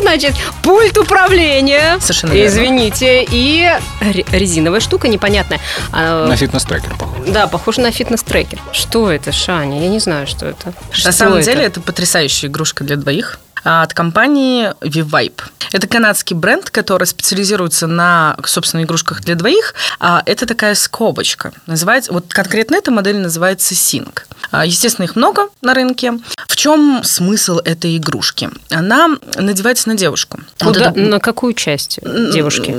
Значит, 0.00 0.34
пульт 0.62 0.96
управления. 0.98 1.98
Совершенно 2.00 2.32
верно. 2.32 2.48
Извините. 2.48 3.24
И 3.30 3.70
ре- 4.00 4.24
резиновая 4.32 4.80
штука 4.80 5.08
непонятная. 5.08 5.60
А, 5.92 6.26
На 6.26 6.36
фитнес-трекер, 6.36 6.94
похоже. 6.98 7.30
Да, 7.32 7.46
похоже 7.46 7.80
на 7.80 7.90
фитнес-трекер. 7.92 8.58
Что 8.72 9.10
это, 9.10 9.32
Шаня? 9.32 9.80
Я 9.82 9.88
не 9.88 9.98
знаю, 10.00 10.26
что 10.26 10.46
это. 10.46 10.72
Что 10.90 11.08
На 11.08 11.12
самом 11.12 11.40
деле 11.42 11.64
это 11.64 11.80
потрясающая 11.80 12.48
игрушка 12.48 12.84
для 12.84 12.96
двоих 12.96 13.38
от 13.64 13.94
компании 13.94 14.72
Vivibe. 14.80 15.40
Это 15.72 15.86
канадский 15.86 16.34
бренд, 16.34 16.70
который 16.70 17.06
специализируется 17.06 17.86
на, 17.86 18.36
собственно, 18.44 18.82
игрушках 18.82 19.20
для 19.22 19.34
двоих. 19.36 19.74
А, 20.00 20.22
Это 20.26 20.46
такая 20.46 20.74
скобочка. 20.74 21.52
Называется, 21.66 22.12
вот 22.12 22.26
конкретно 22.32 22.76
эта 22.76 22.90
модель 22.90 23.18
называется 23.18 23.74
Sync. 23.74 24.22
А, 24.50 24.64
Естественно, 24.66 25.04
их 25.04 25.14
много 25.16 25.48
на 25.62 25.74
рынке. 25.74 26.14
В 26.48 26.56
чем 26.56 27.02
смысл 27.04 27.58
этой 27.64 27.96
игрушки? 27.96 28.50
Она 28.70 29.16
надевается 29.36 29.88
на 29.88 29.94
девушку. 29.94 30.40
Вот 30.60 30.74
Куда, 30.74 30.90
это- 30.90 30.98
на 31.00 31.20
какую 31.20 31.54
часть 31.54 32.00
девушки? 32.02 32.74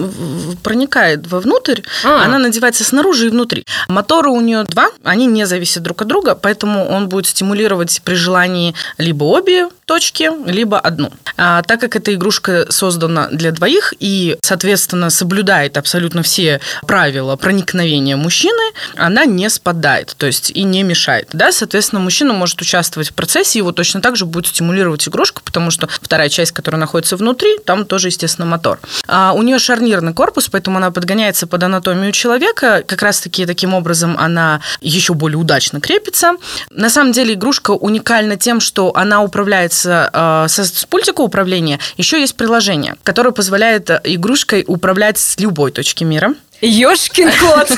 проникает 0.64 1.28
вовнутрь, 1.28 1.82
А. 2.04 2.26
она 2.26 2.38
надевается 2.40 2.84
снаружи 2.84 3.28
и 3.28 3.30
внутри. 3.30 3.66
Моторы 3.88 4.30
у 4.30 4.42
нее 4.42 4.64
два, 4.66 4.90
они 5.04 5.26
не 5.26 5.46
зависят 5.46 5.84
друг 5.84 6.02
от 6.02 6.08
друга, 6.08 6.36
поэтому 6.36 6.86
он 6.88 7.08
будет 7.10 7.28
стимулировать 7.28 8.02
при 8.04 8.16
желании 8.16 8.74
либо 8.98 9.24
обе 9.26 9.70
точки, 9.86 10.30
либо 10.46 10.71
одну. 10.80 11.12
А, 11.38 11.62
так 11.64 11.82
как 11.82 11.96
эта 11.96 12.14
игрушка 12.14 12.68
создана 12.70 13.28
для 13.28 13.52
двоих 13.52 13.94
и, 14.00 14.38
соответственно, 14.42 15.10
соблюдает 15.10 15.78
абсолютно 15.78 16.24
все 16.24 16.60
правила 16.86 17.36
проникновения 17.36 18.16
мужчины, 18.16 18.62
она 18.96 19.26
не 19.26 19.50
спадает, 19.50 20.16
то 20.18 20.26
есть 20.26 20.52
и 20.52 20.64
не 20.64 20.84
мешает. 20.84 21.30
Да? 21.34 21.52
Соответственно, 21.52 22.02
мужчина 22.02 22.34
может 22.34 22.62
участвовать 22.62 23.10
в 23.10 23.14
процессе, 23.14 23.60
его 23.60 23.72
точно 23.72 24.02
так 24.02 24.16
же 24.16 24.26
будет 24.26 24.48
стимулировать 24.48 25.08
игрушка, 25.08 25.42
потому 25.44 25.72
что 25.72 25.88
вторая 26.02 26.30
часть, 26.30 26.52
которая 26.52 26.80
находится 26.80 27.18
внутри, 27.18 27.58
там 27.66 27.86
тоже, 27.86 28.08
естественно, 28.08 28.46
мотор. 28.46 28.80
А 29.08 29.34
у 29.34 29.42
нее 29.42 29.60
шарнирный 29.60 30.14
корпус, 30.14 30.50
поэтому 30.50 30.78
она 30.78 30.92
подгоняется 30.92 31.48
под 31.48 31.64
анатомию 31.64 32.12
человека. 32.12 32.84
Как 32.86 33.02
раз-таки 33.02 33.46
таким 33.46 33.74
образом 33.74 34.16
она 34.18 34.62
еще 34.82 35.14
более 35.14 35.38
удачно 35.38 35.80
крепится. 35.82 36.34
На 36.70 36.90
самом 36.90 37.12
деле 37.12 37.34
игрушка 37.34 37.72
уникальна 37.72 38.38
тем, 38.38 38.60
что 38.60 38.92
она 38.96 39.22
управляется 39.22 40.10
э, 40.14 40.46
со, 40.48 40.61
с 40.66 40.86
пультика 40.86 41.22
управления. 41.22 41.80
Еще 41.98 42.20
есть 42.20 42.36
приложение, 42.36 42.96
которое 43.04 43.32
позволяет 43.32 43.90
э, 43.90 44.02
игрушкой 44.04 44.64
управлять 44.68 45.18
с 45.18 45.40
любой 45.40 45.72
точки 45.72 46.04
мира. 46.04 46.34
Ёшкин 46.62 47.32
кот. 47.40 47.70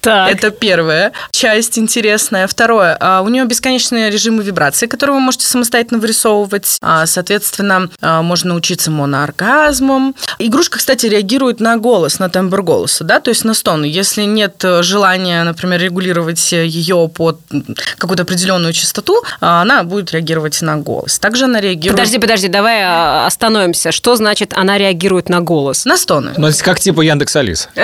Так. 0.00 0.30
Это 0.30 0.50
первая 0.50 1.12
часть 1.30 1.78
интересная. 1.78 2.46
Второе, 2.46 2.96
а, 3.00 3.22
у 3.22 3.28
нее 3.28 3.46
бесконечные 3.46 4.10
режимы 4.10 4.42
вибрации, 4.42 4.86
которые 4.86 5.14
вы 5.14 5.20
можете 5.20 5.46
самостоятельно 5.46 5.98
вырисовывать. 5.98 6.76
А, 6.82 7.06
Соответственно, 7.06 7.88
а, 8.02 8.20
можно 8.22 8.50
научиться 8.50 8.90
монооргазмом. 8.90 10.14
Игрушка, 10.38 10.78
кстати, 10.78 11.06
реагирует 11.06 11.60
на 11.60 11.78
голос, 11.78 12.18
на 12.18 12.28
тембр 12.28 12.62
голоса, 12.62 13.04
да, 13.04 13.20
то 13.20 13.30
есть 13.30 13.44
на 13.44 13.54
стон. 13.54 13.84
Если 13.84 14.24
нет 14.24 14.62
э, 14.62 14.82
желания, 14.82 15.42
например, 15.42 15.80
регулировать 15.80 16.52
ее 16.52 17.10
под 17.14 17.40
какую-то 17.96 18.24
определенную 18.24 18.72
частоту, 18.72 19.22
она 19.40 19.84
будет 19.84 20.12
реагировать 20.12 20.60
на 20.60 20.76
голос. 20.76 21.18
Также 21.18 21.44
она 21.44 21.60
реагирует 21.60 21.96
Подожди, 21.96 22.18
подожди, 22.18 22.48
давай 22.48 23.26
остановимся. 23.26 23.92
Что 23.92 24.16
значит 24.16 24.52
она 24.54 24.76
реагирует 24.76 25.28
на 25.28 25.40
голос? 25.40 25.84
на 25.84 25.96
стоны. 25.96 26.32
Ну, 26.36 26.46
это 26.48 26.62
как 26.64 26.80
типа 26.80 27.00
Яндекс 27.02 27.36
Алис. 27.36 27.68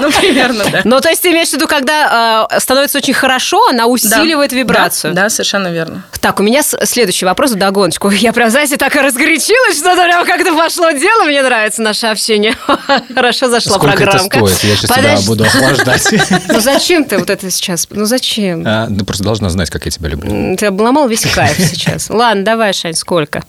Ну, 0.00 0.10
примерно, 0.20 0.64
да. 0.70 0.80
Ну, 0.84 1.00
то 1.00 1.08
есть 1.08 1.22
ты 1.22 1.30
имеешь 1.32 1.48
в 1.48 1.52
виду, 1.54 1.66
когда 1.66 2.46
а, 2.50 2.60
становится 2.60 2.98
очень 2.98 3.14
хорошо, 3.14 3.60
она 3.68 3.86
усиливает 3.86 4.50
Да, 4.50 4.56
вибрацию? 4.56 5.14
Да, 5.14 5.24
да, 5.24 5.28
совершенно 5.30 5.68
верно. 5.68 6.04
Так, 6.20 6.40
у 6.40 6.42
меня 6.42 6.62
следующий 6.62 7.24
вопрос 7.24 7.52
догоночку. 7.52 8.10
Я 8.10 8.32
прям, 8.32 8.50
знаете, 8.50 8.76
так 8.76 8.94
и 8.96 9.00
разгорячилась, 9.00 9.76
что-то 9.78 10.02
прям 10.04 10.26
как-то 10.26 10.54
пошло 10.54 10.90
дело. 10.92 11.24
Мне 11.24 11.42
нравится 11.42 11.82
наше 11.82 12.06
общение. 12.06 12.54
Хорошо 13.14 13.48
зашла 13.48 13.76
Сколько 13.76 14.02
это 14.02 14.04
программка. 14.04 14.46
стоит? 14.46 14.64
Я 14.64 14.76
сейчас 14.76 14.90
тебя 14.90 15.18
буду 15.26 15.44
охлаждать. 15.44 16.08
Ну 16.48 16.60
зачем 16.60 17.04
ты 17.04 17.18
вот 17.18 17.30
это 17.30 17.50
сейчас? 17.50 17.86
Ну 17.90 18.04
зачем? 18.04 18.64
А, 18.66 18.86
Ты 18.88 19.04
просто 19.04 19.24
должна 19.24 19.48
знать, 19.50 19.70
как 19.70 19.84
я 19.84 19.90
тебя 19.90 20.08
люблю. 20.08 20.56
Ты 20.56 20.66
обломал 20.66 21.08
весь 21.08 21.26
кайф 21.26 21.56
сейчас. 21.58 22.10
Ладно, 22.10 22.44
давай, 22.44 22.72
Шань, 22.72 22.94
сколько? 22.94 23.42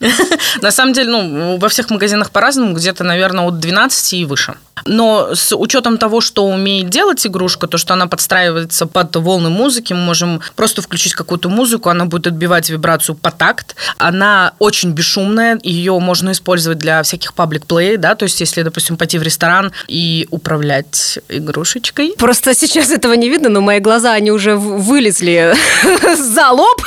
На 0.62 0.72
самом 0.72 0.94
деле, 0.94 1.10
ну, 1.10 1.58
во 1.58 1.70
всех 1.70 1.90
магазинах 1.90 2.32
по-разному, 2.32 2.74
где-то, 2.74 3.04
наверное, 3.04 3.46
от 3.46 3.60
12 3.60 4.14
и 4.14 4.26
выше. 4.26 4.56
Но 4.90 5.36
с 5.36 5.56
учетом 5.56 5.98
того, 5.98 6.20
что 6.20 6.46
умеет 6.46 6.90
делать 6.90 7.26
игрушка, 7.26 7.68
то, 7.68 7.78
что 7.78 7.94
она 7.94 8.08
подстраивается 8.08 8.88
под 8.88 9.16
волны 9.16 9.50
музыки, 9.50 9.94
мы 9.94 10.00
можем 10.00 10.42
просто 10.56 10.82
включить 10.82 11.14
какую-то 11.14 11.48
музыку, 11.48 11.90
она 11.90 12.06
будет 12.06 12.28
отбивать 12.28 12.70
вибрацию 12.70 13.16
по 13.16 13.30
такт. 13.32 13.76
Она 13.98 14.54
очень 14.58 14.92
бесшумная, 14.92 15.60
ее 15.62 15.98
можно 16.00 16.32
использовать 16.32 16.80
для 16.80 17.04
всяких 17.04 17.36
паблик-плей, 17.36 17.98
да, 17.98 18.16
то 18.16 18.24
есть 18.24 18.40
если, 18.42 18.64
допустим, 18.64 18.98
пойти 18.98 19.20
в 19.20 19.24
ресторан 19.24 19.72
и 19.88 20.28
управлять 20.32 21.20
игрушечкой, 21.30 22.16
Просто 22.18 22.56
сейчас 22.56 22.90
этого 22.90 23.14
не 23.14 23.30
видно, 23.30 23.50
но 23.50 23.62
мои 23.62 23.80
глаза, 23.80 24.14
они 24.14 24.32
уже 24.32 24.56
вылезли 24.56 25.54
за 26.18 26.50
лоб. 26.50 26.82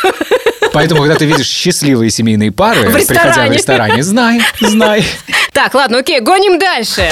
Поэтому, 0.73 1.03
когда 1.03 1.17
ты 1.17 1.25
видишь 1.25 1.47
счастливые 1.47 2.11
семейные 2.11 2.51
пары, 2.51 2.91
приходя 2.91 2.97
в 2.97 2.97
ресторане. 2.97 3.55
ресторане, 3.55 4.03
знай, 4.03 4.43
знай. 4.61 5.05
Так, 5.53 5.75
ладно, 5.75 5.99
окей, 5.99 6.21
гоним 6.21 6.59
дальше. 6.59 7.11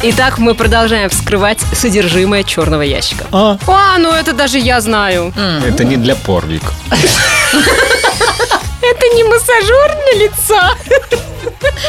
Итак, 0.00 0.38
мы 0.38 0.54
продолжаем 0.54 1.10
вскрывать 1.10 1.58
содержимое 1.72 2.44
черного 2.44 2.82
ящика. 2.82 3.24
А, 3.32 3.58
А, 3.66 3.98
ну 3.98 4.12
это 4.12 4.32
даже 4.32 4.58
я 4.58 4.80
знаю. 4.80 5.32
это 5.66 5.84
не 5.84 5.96
для 5.96 6.14
порвик. 6.14 6.62
Это 8.98 9.14
не 9.14 9.22
массажер 9.24 9.96
для 10.04 10.24
лица. 10.24 10.74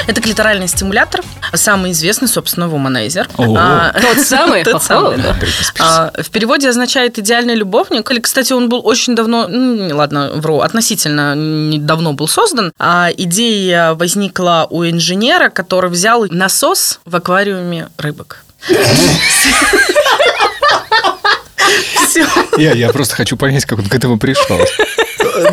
это 0.07 0.21
клиторальный 0.21 0.67
стимулятор, 0.67 1.21
самый 1.55 1.91
известный, 1.91 2.27
собственно, 2.27 2.67
вуманайзер. 2.67 3.27
О. 3.37 3.55
А, 3.57 3.93
Тот 3.99 4.19
самый? 4.19 4.63
Тот 4.71 4.83
самый, 4.83 5.17
да. 5.17 5.35
А, 5.79 6.11
В 6.21 6.29
переводе 6.29 6.69
означает 6.69 7.17
идеальный 7.17 7.55
любовник. 7.55 8.11
Или, 8.11 8.19
кстати, 8.19 8.53
он 8.53 8.69
был 8.69 8.85
очень 8.85 9.15
давно, 9.15 9.47
ну, 9.47 9.95
ладно, 9.95 10.31
вру, 10.35 10.59
относительно 10.59 11.33
недавно 11.35 12.13
был 12.13 12.27
создан. 12.27 12.71
А 12.77 13.09
идея 13.17 13.95
возникла 13.95 14.67
у 14.69 14.85
инженера, 14.85 15.49
который 15.49 15.89
взял 15.89 16.25
насос 16.29 16.99
в 17.05 17.15
аквариуме 17.15 17.89
рыбок. 17.97 18.43
Все. 22.07 22.25
Я, 22.57 22.73
я 22.73 22.89
просто 22.89 23.15
хочу 23.15 23.35
понять, 23.37 23.65
как 23.65 23.79
он 23.79 23.85
к 23.87 23.95
этому 23.95 24.19
пришел. 24.19 24.59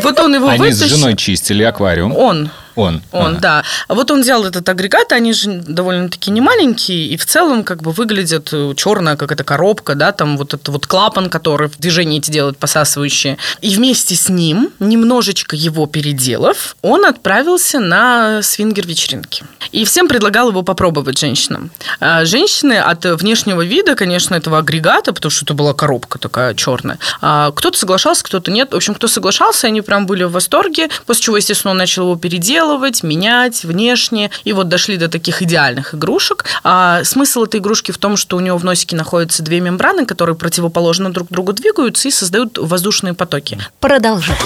Вот 0.03 0.19
он 0.21 0.35
его 0.35 0.49
Они 0.49 0.71
с 0.73 0.77
вытащил. 0.81 0.97
женой 0.99 1.17
чистили 1.17 1.63
аквариум. 1.63 2.15
Он. 2.17 2.51
Он. 2.77 3.03
Он, 3.13 3.33
Ага. 3.33 3.39
да. 3.41 3.63
А 3.89 3.95
вот 3.95 4.11
он 4.11 4.21
взял 4.21 4.45
этот 4.45 4.69
агрегат, 4.69 5.13
они 5.13 5.33
же 5.33 5.51
довольно-таки 5.67 6.31
не 6.31 6.41
маленькие, 6.41 7.07
и 7.09 7.17
в 7.17 7.27
целом 7.27 7.65
как 7.65 7.83
бы 7.83 7.91
выглядят 7.93 8.53
черная, 8.77 9.17
как 9.17 9.33
эта 9.33 9.45
коробка, 9.45 9.95
да, 9.95 10.13
там 10.13 10.37
вот 10.37 10.55
этот 10.55 10.69
вот 10.69 10.87
клапан, 10.87 11.31
который 11.31 11.69
в 11.69 11.79
движении 11.79 12.19
эти 12.19 12.31
делают 12.31 12.59
посасывающие. 12.59 13.39
И 13.63 13.75
вместе 13.75 14.15
с 14.15 14.29
ним, 14.29 14.71
немножечко 14.79 15.57
его 15.57 15.87
переделав, 15.87 16.77
он 16.83 17.05
отправился 17.07 17.81
на 17.81 18.43
свингер-вечеринки. 18.43 19.45
И 19.73 19.85
всем 19.85 20.07
предлагал 20.09 20.51
его 20.51 20.63
попробовать 20.63 21.19
женщинам. 21.19 21.71
А 22.01 22.25
Женщины 22.25 22.75
от 22.79 23.05
внешнего 23.05 23.63
вида, 23.63 23.95
конечно, 23.95 24.35
этого 24.35 24.59
агрегата, 24.59 25.13
потому 25.13 25.31
что 25.31 25.45
это 25.45 25.55
была 25.55 25.73
коробка 25.75 26.19
такая 26.19 26.55
черная, 26.55 26.99
а 27.23 27.51
кто-то 27.53 27.79
соглашался, 27.79 28.23
кто-то 28.23 28.51
нет. 28.51 28.73
В 28.73 28.77
общем, 28.77 28.95
кто 28.95 29.09
соглашался, 29.09 29.67
они 29.69 29.81
прям 29.81 30.07
были 30.07 30.25
в 30.25 30.33
восторге, 30.33 30.89
после 31.07 31.23
чего, 31.25 31.37
естественно, 31.39 31.71
он 31.71 31.79
начал 31.79 32.03
его 32.05 32.17
переделывать, 32.17 32.66
менять 33.03 33.65
внешне, 33.65 34.31
и 34.45 34.53
вот 34.53 34.69
дошли 34.69 34.97
до 34.97 35.09
таких 35.09 35.43
идеальных 35.43 35.95
игрушек. 35.95 36.45
А 36.65 37.05
смысл 37.05 37.45
этой 37.45 37.61
игрушки 37.61 37.93
в 37.93 37.99
том, 37.99 38.17
что 38.17 38.37
у 38.37 38.41
него 38.41 38.59
в 38.59 38.65
носике 38.65 38.97
находятся 38.97 39.43
две 39.43 39.61
мембраны, 39.61 40.07
которые 40.07 40.37
противоположно 40.37 41.13
друг 41.13 41.29
другу 41.31 41.53
двигаются 41.53 42.09
и 42.09 42.11
создают 42.11 42.59
воздушные 42.59 43.15
потоки. 43.15 43.59
Продолжай. 43.81 44.37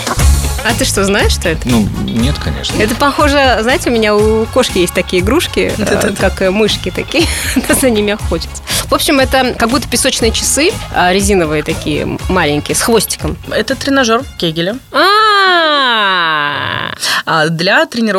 А 0.64 0.74
ты 0.74 0.84
что, 0.84 1.04
знаешь, 1.04 1.32
что 1.32 1.48
это? 1.48 1.66
Ну, 1.66 1.88
нет, 2.04 2.34
конечно. 2.42 2.80
Это 2.80 2.94
похоже, 2.94 3.58
знаете, 3.62 3.88
у 3.88 3.92
меня 3.92 4.14
у 4.14 4.44
кошки 4.46 4.78
есть 4.78 4.92
такие 4.92 5.22
игрушки, 5.22 5.72
э, 5.78 6.12
как 6.20 6.42
э, 6.42 6.50
мышки 6.50 6.90
такие, 6.90 7.26
за 7.80 7.88
ними 7.88 8.12
охотятся. 8.12 8.62
В 8.84 8.94
общем, 8.94 9.20
это 9.20 9.54
как 9.58 9.70
будто 9.70 9.88
песочные 9.88 10.32
часы, 10.32 10.70
а, 10.94 11.12
резиновые 11.12 11.62
такие 11.62 12.18
маленькие, 12.28 12.74
с 12.74 12.82
хвостиком. 12.82 13.38
Это 13.50 13.74
тренажер 13.74 14.22
Кегеля. 14.36 14.76
А, 14.92 16.90
А 17.24 17.48
для 17.48 17.86
тренировки 17.86 18.09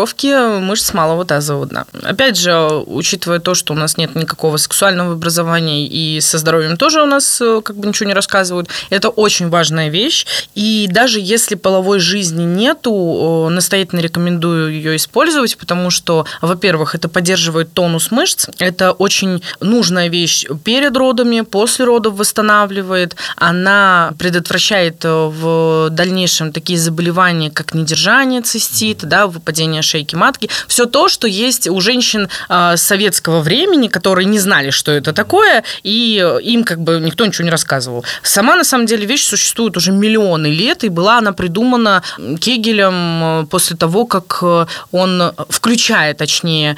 мышц 0.60 0.94
малого 0.94 1.26
тазового 1.26 1.66
дна. 1.66 1.86
Опять 2.04 2.38
же, 2.38 2.54
учитывая 2.86 3.40
то, 3.40 3.54
что 3.54 3.74
у 3.74 3.76
нас 3.76 3.98
нет 3.98 4.16
никакого 4.16 4.58
сексуального 4.58 5.14
образования 5.14 5.88
и 5.88 6.20
со 6.22 6.38
здоровьем 6.38 6.78
тоже 6.78 7.02
у 7.02 7.06
нас 7.06 7.42
э, 7.42 7.62
как 7.64 7.76
бы 7.78 7.88
ничего 7.88 8.08
не 8.08 8.14
рассказывают, 8.14 8.70
это 8.90 9.10
очень 9.10 9.50
важная 9.50 9.90
вещь. 9.90 10.26
И 10.56 10.88
даже 10.90 11.20
если 11.20 11.56
половой 11.56 12.00
жизни 12.00 12.44
нету, 12.44 13.48
настоятельно 13.50 14.00
рекомендую 14.00 14.72
ее 14.72 14.96
использовать, 14.96 15.58
потому 15.58 15.90
что, 15.90 16.26
во-первых, 16.42 16.96
это 16.96 17.10
поддерживает 17.10 17.74
тонус 17.74 18.12
мышц, 18.12 18.48
это 18.60 18.92
очень 18.92 19.42
нужная 19.60 20.08
вещь 20.08 20.46
перед 20.64 20.96
родами, 20.96 21.42
после 21.42 21.86
родов 21.86 22.16
восстанавливает, 22.16 23.16
она 23.36 24.14
предотвращает 24.18 25.04
э, 25.04 25.10
в 25.10 25.90
дальнейшем 25.90 26.52
такие 26.52 26.80
заболевания, 26.80 27.52
как 27.52 27.74
недержание 27.74 28.42
цистит, 28.42 29.00
да, 29.00 29.28
выпадение 29.28 29.81
шейки 29.82 30.15
матки, 30.15 30.50
все 30.67 30.86
то, 30.86 31.08
что 31.08 31.28
есть 31.28 31.67
у 31.67 31.80
женщин 31.82 32.30
э, 32.50 32.78
советского 32.78 33.41
времени, 33.41 33.88
которые 33.88 34.26
не 34.26 34.39
знали, 34.39 34.70
что 34.70 34.91
это 34.91 35.13
такое, 35.13 35.63
и 35.84 36.24
им 36.44 36.63
как 36.63 36.82
бы 36.82 37.00
никто 37.02 37.26
ничего 37.26 37.46
не 37.46 37.52
рассказывал. 37.52 38.04
Сама, 38.24 38.56
на 38.56 38.63
самом 38.63 38.86
деле, 38.86 39.06
вещь 39.06 39.26
существует 39.26 39.78
уже 39.78 39.91
миллионы 39.91 40.48
лет, 40.48 40.84
и 40.84 40.89
была 40.89 41.17
она 41.17 41.34
придумана 41.34 42.04
Кегелем 42.39 43.44
э, 43.44 43.46
после 43.50 43.76
того, 43.76 44.06
как 44.06 44.44
он 44.91 45.34
включает, 45.50 46.17
точнее, 46.17 46.78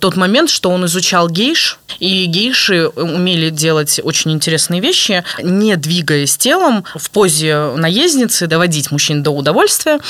тот 0.00 0.16
момент, 0.16 0.50
что 0.50 0.70
он 0.70 0.86
изучал 0.86 1.28
гейш, 1.28 1.78
и 1.98 2.24
гейши 2.26 2.88
умели 2.88 3.50
делать 3.50 4.00
очень 4.02 4.32
интересные 4.32 4.80
вещи, 4.80 5.24
не 5.42 5.76
двигаясь 5.76 6.36
телом, 6.36 6.84
в 6.94 7.10
позе 7.10 7.72
наездницы, 7.76 8.46
доводить 8.46 8.90
мужчин 8.90 9.22
до 9.22 9.30
удовольствия, 9.30 10.00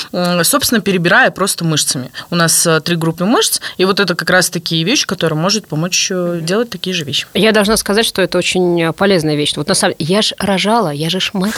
собственно, 0.43 0.81
перебирая 0.81 1.31
просто 1.31 1.65
мышцами. 1.65 2.11
У 2.29 2.35
нас 2.35 2.65
э, 2.65 2.79
три 2.81 2.95
группы 2.95 3.25
мышц, 3.25 3.59
и 3.77 3.85
вот 3.85 3.99
это 3.99 4.15
как 4.15 4.29
раз 4.29 4.49
такие 4.49 4.83
вещи, 4.83 5.05
которые 5.05 5.37
может 5.37 5.67
помочь 5.67 6.09
э, 6.11 6.39
делать 6.41 6.69
такие 6.69 6.93
же 6.93 7.03
вещи. 7.05 7.27
Я 7.33 7.51
должна 7.51 7.77
сказать, 7.77 8.05
что 8.05 8.21
это 8.21 8.37
очень 8.37 8.93
полезная 8.93 9.35
вещь. 9.35 9.53
Вот 9.55 9.67
на 9.67 9.73
самом 9.73 9.95
деле, 9.97 10.13
я 10.13 10.21
же 10.21 10.35
рожала, 10.39 10.89
я 10.89 11.09
же 11.09 11.19
ж 11.19 11.31
мать. 11.33 11.53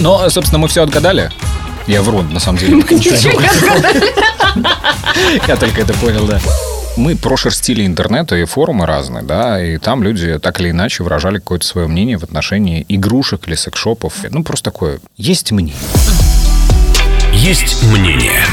Но, 0.00 0.28
собственно, 0.30 0.58
мы 0.58 0.68
все 0.68 0.82
отгадали. 0.82 1.30
Я 1.86 2.02
вру, 2.02 2.22
на 2.22 2.40
самом 2.40 2.58
деле. 2.58 2.84
Я 5.48 5.56
только 5.56 5.82
это 5.82 5.94
понял, 5.94 6.26
да. 6.26 6.40
Мы 6.96 7.16
прошерстили 7.16 7.86
интернет 7.86 8.32
и 8.32 8.44
форумы 8.44 8.84
разные, 8.84 9.22
да, 9.22 9.62
и 9.64 9.78
там 9.78 10.02
люди 10.02 10.38
так 10.38 10.60
или 10.60 10.70
иначе 10.70 11.02
выражали 11.02 11.38
какое-то 11.38 11.66
свое 11.66 11.88
мнение 11.88 12.18
в 12.18 12.22
отношении 12.22 12.84
игрушек 12.88 13.48
или 13.48 13.54
секшопов. 13.54 14.14
Ну, 14.28 14.44
просто 14.44 14.70
такое. 14.70 15.00
Есть 15.16 15.52
мнение. 15.52 15.74
Есть 17.32 17.82
мнение. 17.84 18.44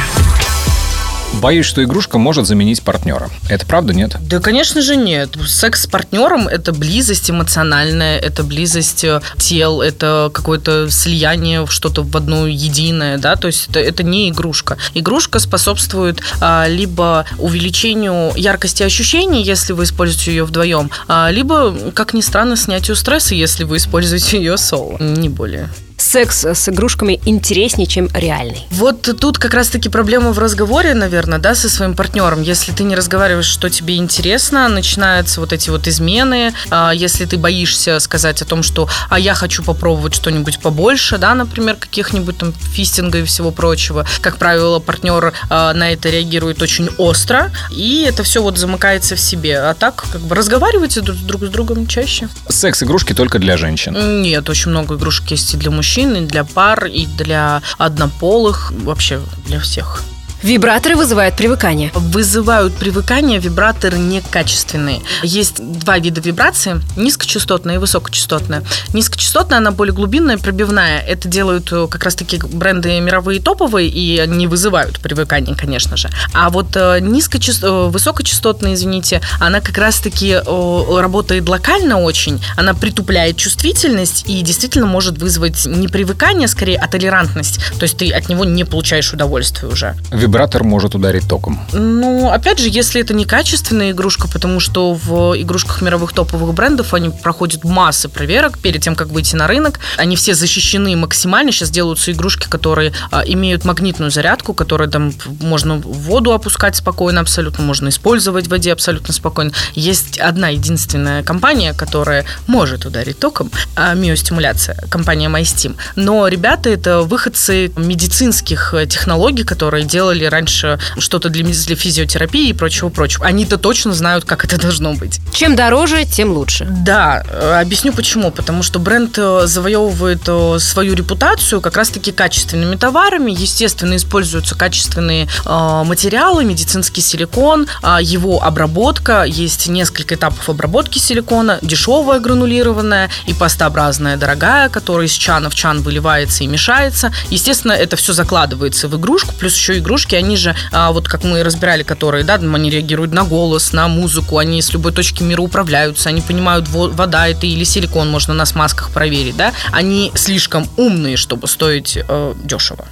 Боюсь, 1.34 1.65
что 1.65 1.84
игрушка 1.84 2.18
может 2.18 2.48
заменить 2.48 2.82
партнера. 2.82 3.30
Это 3.48 3.65
правда, 3.65 3.94
нет? 3.94 4.18
Да, 4.22 4.39
конечно 4.39 4.82
же, 4.82 4.96
нет. 4.96 5.36
Секс 5.48 5.84
с 5.84 5.88
партнером– 5.88 6.48
это 6.50 6.74
близость 6.74 7.30
эмоциональная, 7.30 8.18
это 8.20 8.44
близость 8.44 9.04
э, 9.04 9.22
тел, 9.38 9.82
это 9.82 10.32
какое-то 10.34 10.89
слияние 10.89 11.65
в 11.65 11.72
что-то 11.72 12.04
в 12.04 12.18
одно 12.18 12.48
единое, 12.48 13.18
да, 13.18 13.36
то 13.36 13.48
есть 13.48 13.70
это, 13.70 13.80
это 13.80 14.04
не 14.04 14.30
игрушка. 14.30 14.78
Игрушка 14.94 15.39
способствует 15.39 16.22
а, 16.42 16.68
либо 16.68 17.26
увеличению 17.38 18.34
яркости 18.36 18.84
ощущений, 18.84 19.44
если 19.44 19.74
вы 19.74 19.84
используете 19.84 20.32
ее 20.32 20.44
вдвоем, 20.44 20.92
а, 21.08 21.30
либо, 21.32 21.92
как 21.94 22.13
ни 22.13 22.22
странно, 22.22 22.58
снятию 22.58 22.96
стресса, 22.96 23.36
если 23.36 23.63
вы 23.63 23.78
используете 23.78 24.38
ее 24.38 24.58
соло, 24.58 24.98
не 25.00 25.30
более 25.30 25.70
секс 26.10 26.43
с 26.43 26.67
игрушками 26.69 27.22
интереснее, 27.26 27.86
чем 27.86 28.10
реальный? 28.15 28.65
Вот 28.72 29.04
тут 29.19 29.38
как 29.38 29.54
раз-таки 29.54 29.89
проблема 29.89 30.32
в 30.32 30.39
разговоре, 30.39 30.95
наверное, 30.95 31.38
да, 31.38 31.54
со 31.54 31.69
своим 31.69 31.93
партнером. 31.93 32.41
Если 32.41 32.72
ты 32.72 32.84
не 32.84 32.95
разговариваешь, 32.95 33.45
что 33.45 33.69
тебе 33.69 33.95
интересно, 33.98 34.67
начинаются 34.69 35.39
вот 35.39 35.54
эти 35.54 35.69
вот 35.69 35.88
измены. 35.88 36.52
А, 36.72 36.91
если 36.91 37.26
ты 37.26 37.38
боишься 37.38 38.00
сказать 38.00 38.41
о 38.41 38.45
том, 38.45 38.63
что 38.63 38.89
«а 39.10 39.19
я 39.19 39.36
хочу 39.36 39.62
попробовать 39.62 40.15
что-нибудь 40.15 40.60
побольше», 40.60 41.19
да, 41.19 41.36
например, 41.36 41.76
каких-нибудь 41.76 42.39
там 42.39 42.54
фистинга 42.54 43.19
и 43.19 43.24
всего 43.24 43.52
прочего, 43.52 44.04
как 44.22 44.38
правило, 44.38 44.80
партнер 44.80 45.34
а, 45.52 45.74
на 45.76 45.91
это 45.91 46.10
реагирует 46.10 46.63
очень 46.63 46.89
остро, 46.98 47.52
и 47.69 48.04
это 48.08 48.24
все 48.24 48.41
вот 48.41 48.58
замыкается 48.58 49.15
в 49.15 49.19
себе. 49.19 49.60
А 49.60 49.76
так, 49.76 50.06
как 50.12 50.22
бы 50.22 50.34
разговаривайте 50.34 51.02
друг 51.02 51.45
с 51.45 51.50
другом 51.50 51.86
чаще. 51.86 52.30
Секс-игрушки 52.48 53.13
только 53.13 53.38
для 53.38 53.58
женщин? 53.58 54.24
Нет, 54.24 54.50
очень 54.50 54.72
много 54.72 54.95
игрушек 54.95 55.30
есть 55.30 55.54
и 55.54 55.58
для 55.58 55.69
мужчин 55.69 55.99
мужчин, 56.00 56.24
и 56.24 56.28
для 56.28 56.44
пар, 56.44 56.86
и 56.86 57.06
для 57.06 57.62
однополых, 57.78 58.72
вообще 58.84 59.20
для 59.48 59.60
всех. 59.60 60.04
Вибраторы 60.41 60.95
вызывают 60.95 61.36
привыкание. 61.36 61.91
Вызывают 61.93 62.73
привыкание 62.73 63.39
вибраторы 63.39 63.97
некачественные. 63.97 65.02
Есть 65.21 65.62
два 65.80 65.99
вида 65.99 66.21
вибрации, 66.21 66.82
низкочастотная 66.95 67.75
и 67.75 67.78
высокочастотная. 67.78 68.63
Низкочастотная, 68.93 69.58
она 69.58 69.71
более 69.71 69.93
глубинная, 69.93 70.38
пробивная. 70.38 71.02
Это 71.02 71.28
делают 71.28 71.71
э, 71.73 71.88
как 71.91 72.06
раз-таки 72.06 72.38
бренды 72.38 72.99
мировые 73.02 73.41
топовые 73.41 73.89
и 73.89 74.25
не 74.28 74.47
вызывают 74.47 74.99
привыкания, 74.99 75.56
конечно 75.56 75.97
же. 75.97 76.10
А 76.34 76.49
вот 76.49 76.67
э, 76.75 76.99
низкочаст... 77.02 77.63
Э, 77.63 77.89
высокочастотная, 77.89 78.75
извините, 78.75 79.21
она 79.39 79.60
как 79.60 79.78
раз-таки 79.78 80.38
работает 80.45 81.49
локально 81.49 81.99
очень, 81.99 82.41
она 82.56 82.73
притупляет 82.73 83.36
чувствительность 83.36 84.23
и 84.28 84.41
действительно 84.41 84.86
может 84.86 85.17
вызвать 85.17 85.65
не 85.65 85.88
привыкание, 85.88 86.47
скорее, 86.47 86.78
а 86.78 86.88
толерантность. 86.88 87.60
То 87.78 87.84
есть 87.84 87.97
ты 87.97 88.12
от 88.12 88.30
него 88.30 88.45
не 88.45 88.63
получаешь 88.63 89.12
удовольствия 89.12 89.67
уже 89.67 89.95
вибратор 90.30 90.63
может 90.63 90.94
ударить 90.94 91.28
током? 91.28 91.60
Ну, 91.74 92.30
опять 92.30 92.60
же, 92.60 92.70
если 92.70 93.02
это 93.02 93.15
не 93.15 93.26
качественная 93.26 93.92
игрушка, 93.92 94.28
потому 94.28 94.60
что 94.60 94.94
в 94.94 95.34
игрушках 95.42 95.82
мировых 95.82 96.13
топовых 96.13 96.54
брендов 96.54 96.94
они 96.94 97.10
проходят 97.10 97.63
массы 97.63 98.10
проверок 98.10 98.60
перед 98.60 98.82
тем, 98.84 98.96
как 98.96 99.08
выйти 99.08 99.36
на 99.36 99.48
рынок. 99.48 99.80
Они 99.98 100.15
все 100.15 100.36
защищены 100.36 100.96
максимально. 100.96 101.52
Сейчас 101.52 101.72
делаются 101.72 102.12
игрушки, 102.12 102.48
которые 102.48 102.94
а, 103.12 103.24
имеют 103.26 103.65
магнитную 103.65 104.12
зарядку, 104.12 104.54
которые 104.54 104.88
там 104.88 105.12
можно 105.42 105.78
в 105.78 106.00
воду 106.10 106.32
опускать 106.32 106.76
спокойно 106.76 107.22
абсолютно, 107.22 107.63
можно 107.63 107.89
использовать 107.89 108.46
в 108.46 108.52
воде 108.52 108.72
абсолютно 108.72 109.13
спокойно. 109.13 109.52
Есть 109.74 110.20
одна 110.20 110.50
единственная 110.50 111.24
компания, 111.24 111.74
которая 111.74 112.26
может 112.46 112.86
ударить 112.86 113.18
током, 113.18 113.50
а, 113.76 113.96
миостимуляция, 113.96 114.78
компания 114.89 115.28
MySteam. 115.28 115.76
Но 115.96 116.28
ребята 116.28 116.70
это 116.70 117.02
выходцы 117.02 117.72
медицинских 117.76 118.76
технологий, 118.88 119.44
которые 119.44 119.86
делали 119.86 120.18
делали 120.19 120.25
раньше 120.25 120.79
что-то 120.97 121.29
для, 121.29 121.43
для 121.43 121.75
физиотерапии 121.75 122.49
и 122.49 122.53
прочего-прочего. 122.53 123.25
Они-то 123.25 123.58
точно 123.58 123.93
знают, 123.93 124.25
как 124.25 124.45
это 124.45 124.60
должно 124.60 124.93
быть. 124.93 125.19
Чем 125.34 125.55
дороже, 125.55 126.05
тем 126.05 126.32
лучше. 126.32 126.67
Да, 126.69 127.23
э, 127.27 127.60
объясню 127.62 127.93
почему. 127.93 128.32
Потому 128.32 128.63
что 128.63 128.79
бренд 128.79 129.17
э, 129.17 129.41
завоевывает 129.45 130.21
э, 130.27 130.58
свою 130.60 130.95
репутацию 130.95 131.62
как 131.62 131.77
раз-таки 131.77 132.12
качественными 132.12 132.75
товарами. 132.75 133.32
Естественно, 133.32 133.95
используются 133.95 134.55
качественные 134.55 135.27
материалы, 135.45 136.43
медицинский 136.43 137.01
силикон, 137.01 137.67
его 138.01 138.43
обработка. 138.43 139.23
Есть 139.23 139.67
несколько 139.67 140.15
этапов 140.15 140.49
обработки 140.49 140.99
силикона. 140.99 141.60
Дешевая 141.62 142.19
гранулированная 142.19 143.10
и 143.25 143.34
пастообразная 143.34 144.17
дорогая, 144.17 144.69
которая 144.69 145.08
из 145.08 145.13
чана 145.13 145.49
в 145.49 145.55
чан 145.55 145.82
выливается 145.82 146.43
и 146.43 146.47
мешается. 146.47 147.12
Естественно, 147.29 147.73
это 147.73 147.95
все 147.95 148.13
закладывается 148.13 148.88
в 148.88 148.97
игрушку, 148.97 149.34
плюс 149.34 149.55
еще 149.55 149.77
игрушки 149.77 150.09
игрушки, 150.10 150.15
они 150.15 150.38
же, 150.38 150.56
а, 150.72 150.91
вот 150.91 151.08
как 151.08 151.24
мы 151.24 151.43
разбирали, 151.43 151.84
которые, 151.84 152.24
да, 152.24 152.36
они 152.36 152.69
реагируют 152.69 153.13
на 153.13 153.24
голос, 153.24 153.74
на 153.74 153.88
музыку, 153.88 154.38
они 154.38 154.62
с 154.62 154.74
любой 154.74 154.91
точки 154.91 155.24
мира 155.24 155.41
управляются, 155.41 156.10
они 156.10 156.22
понимают, 156.22 156.67
вода 156.67 157.28
это 157.28 157.45
или 157.45 157.63
силикон, 157.63 158.10
можно 158.10 158.34
на 158.34 158.45
смазках 158.45 158.91
проверить, 158.91 159.38
да, 159.38 159.54
они 159.72 160.12
слишком 160.15 160.67
умные, 160.78 161.17
чтобы 161.17 161.48
стоить 161.48 161.98
э, 161.98 162.34
дешево. 162.43 162.86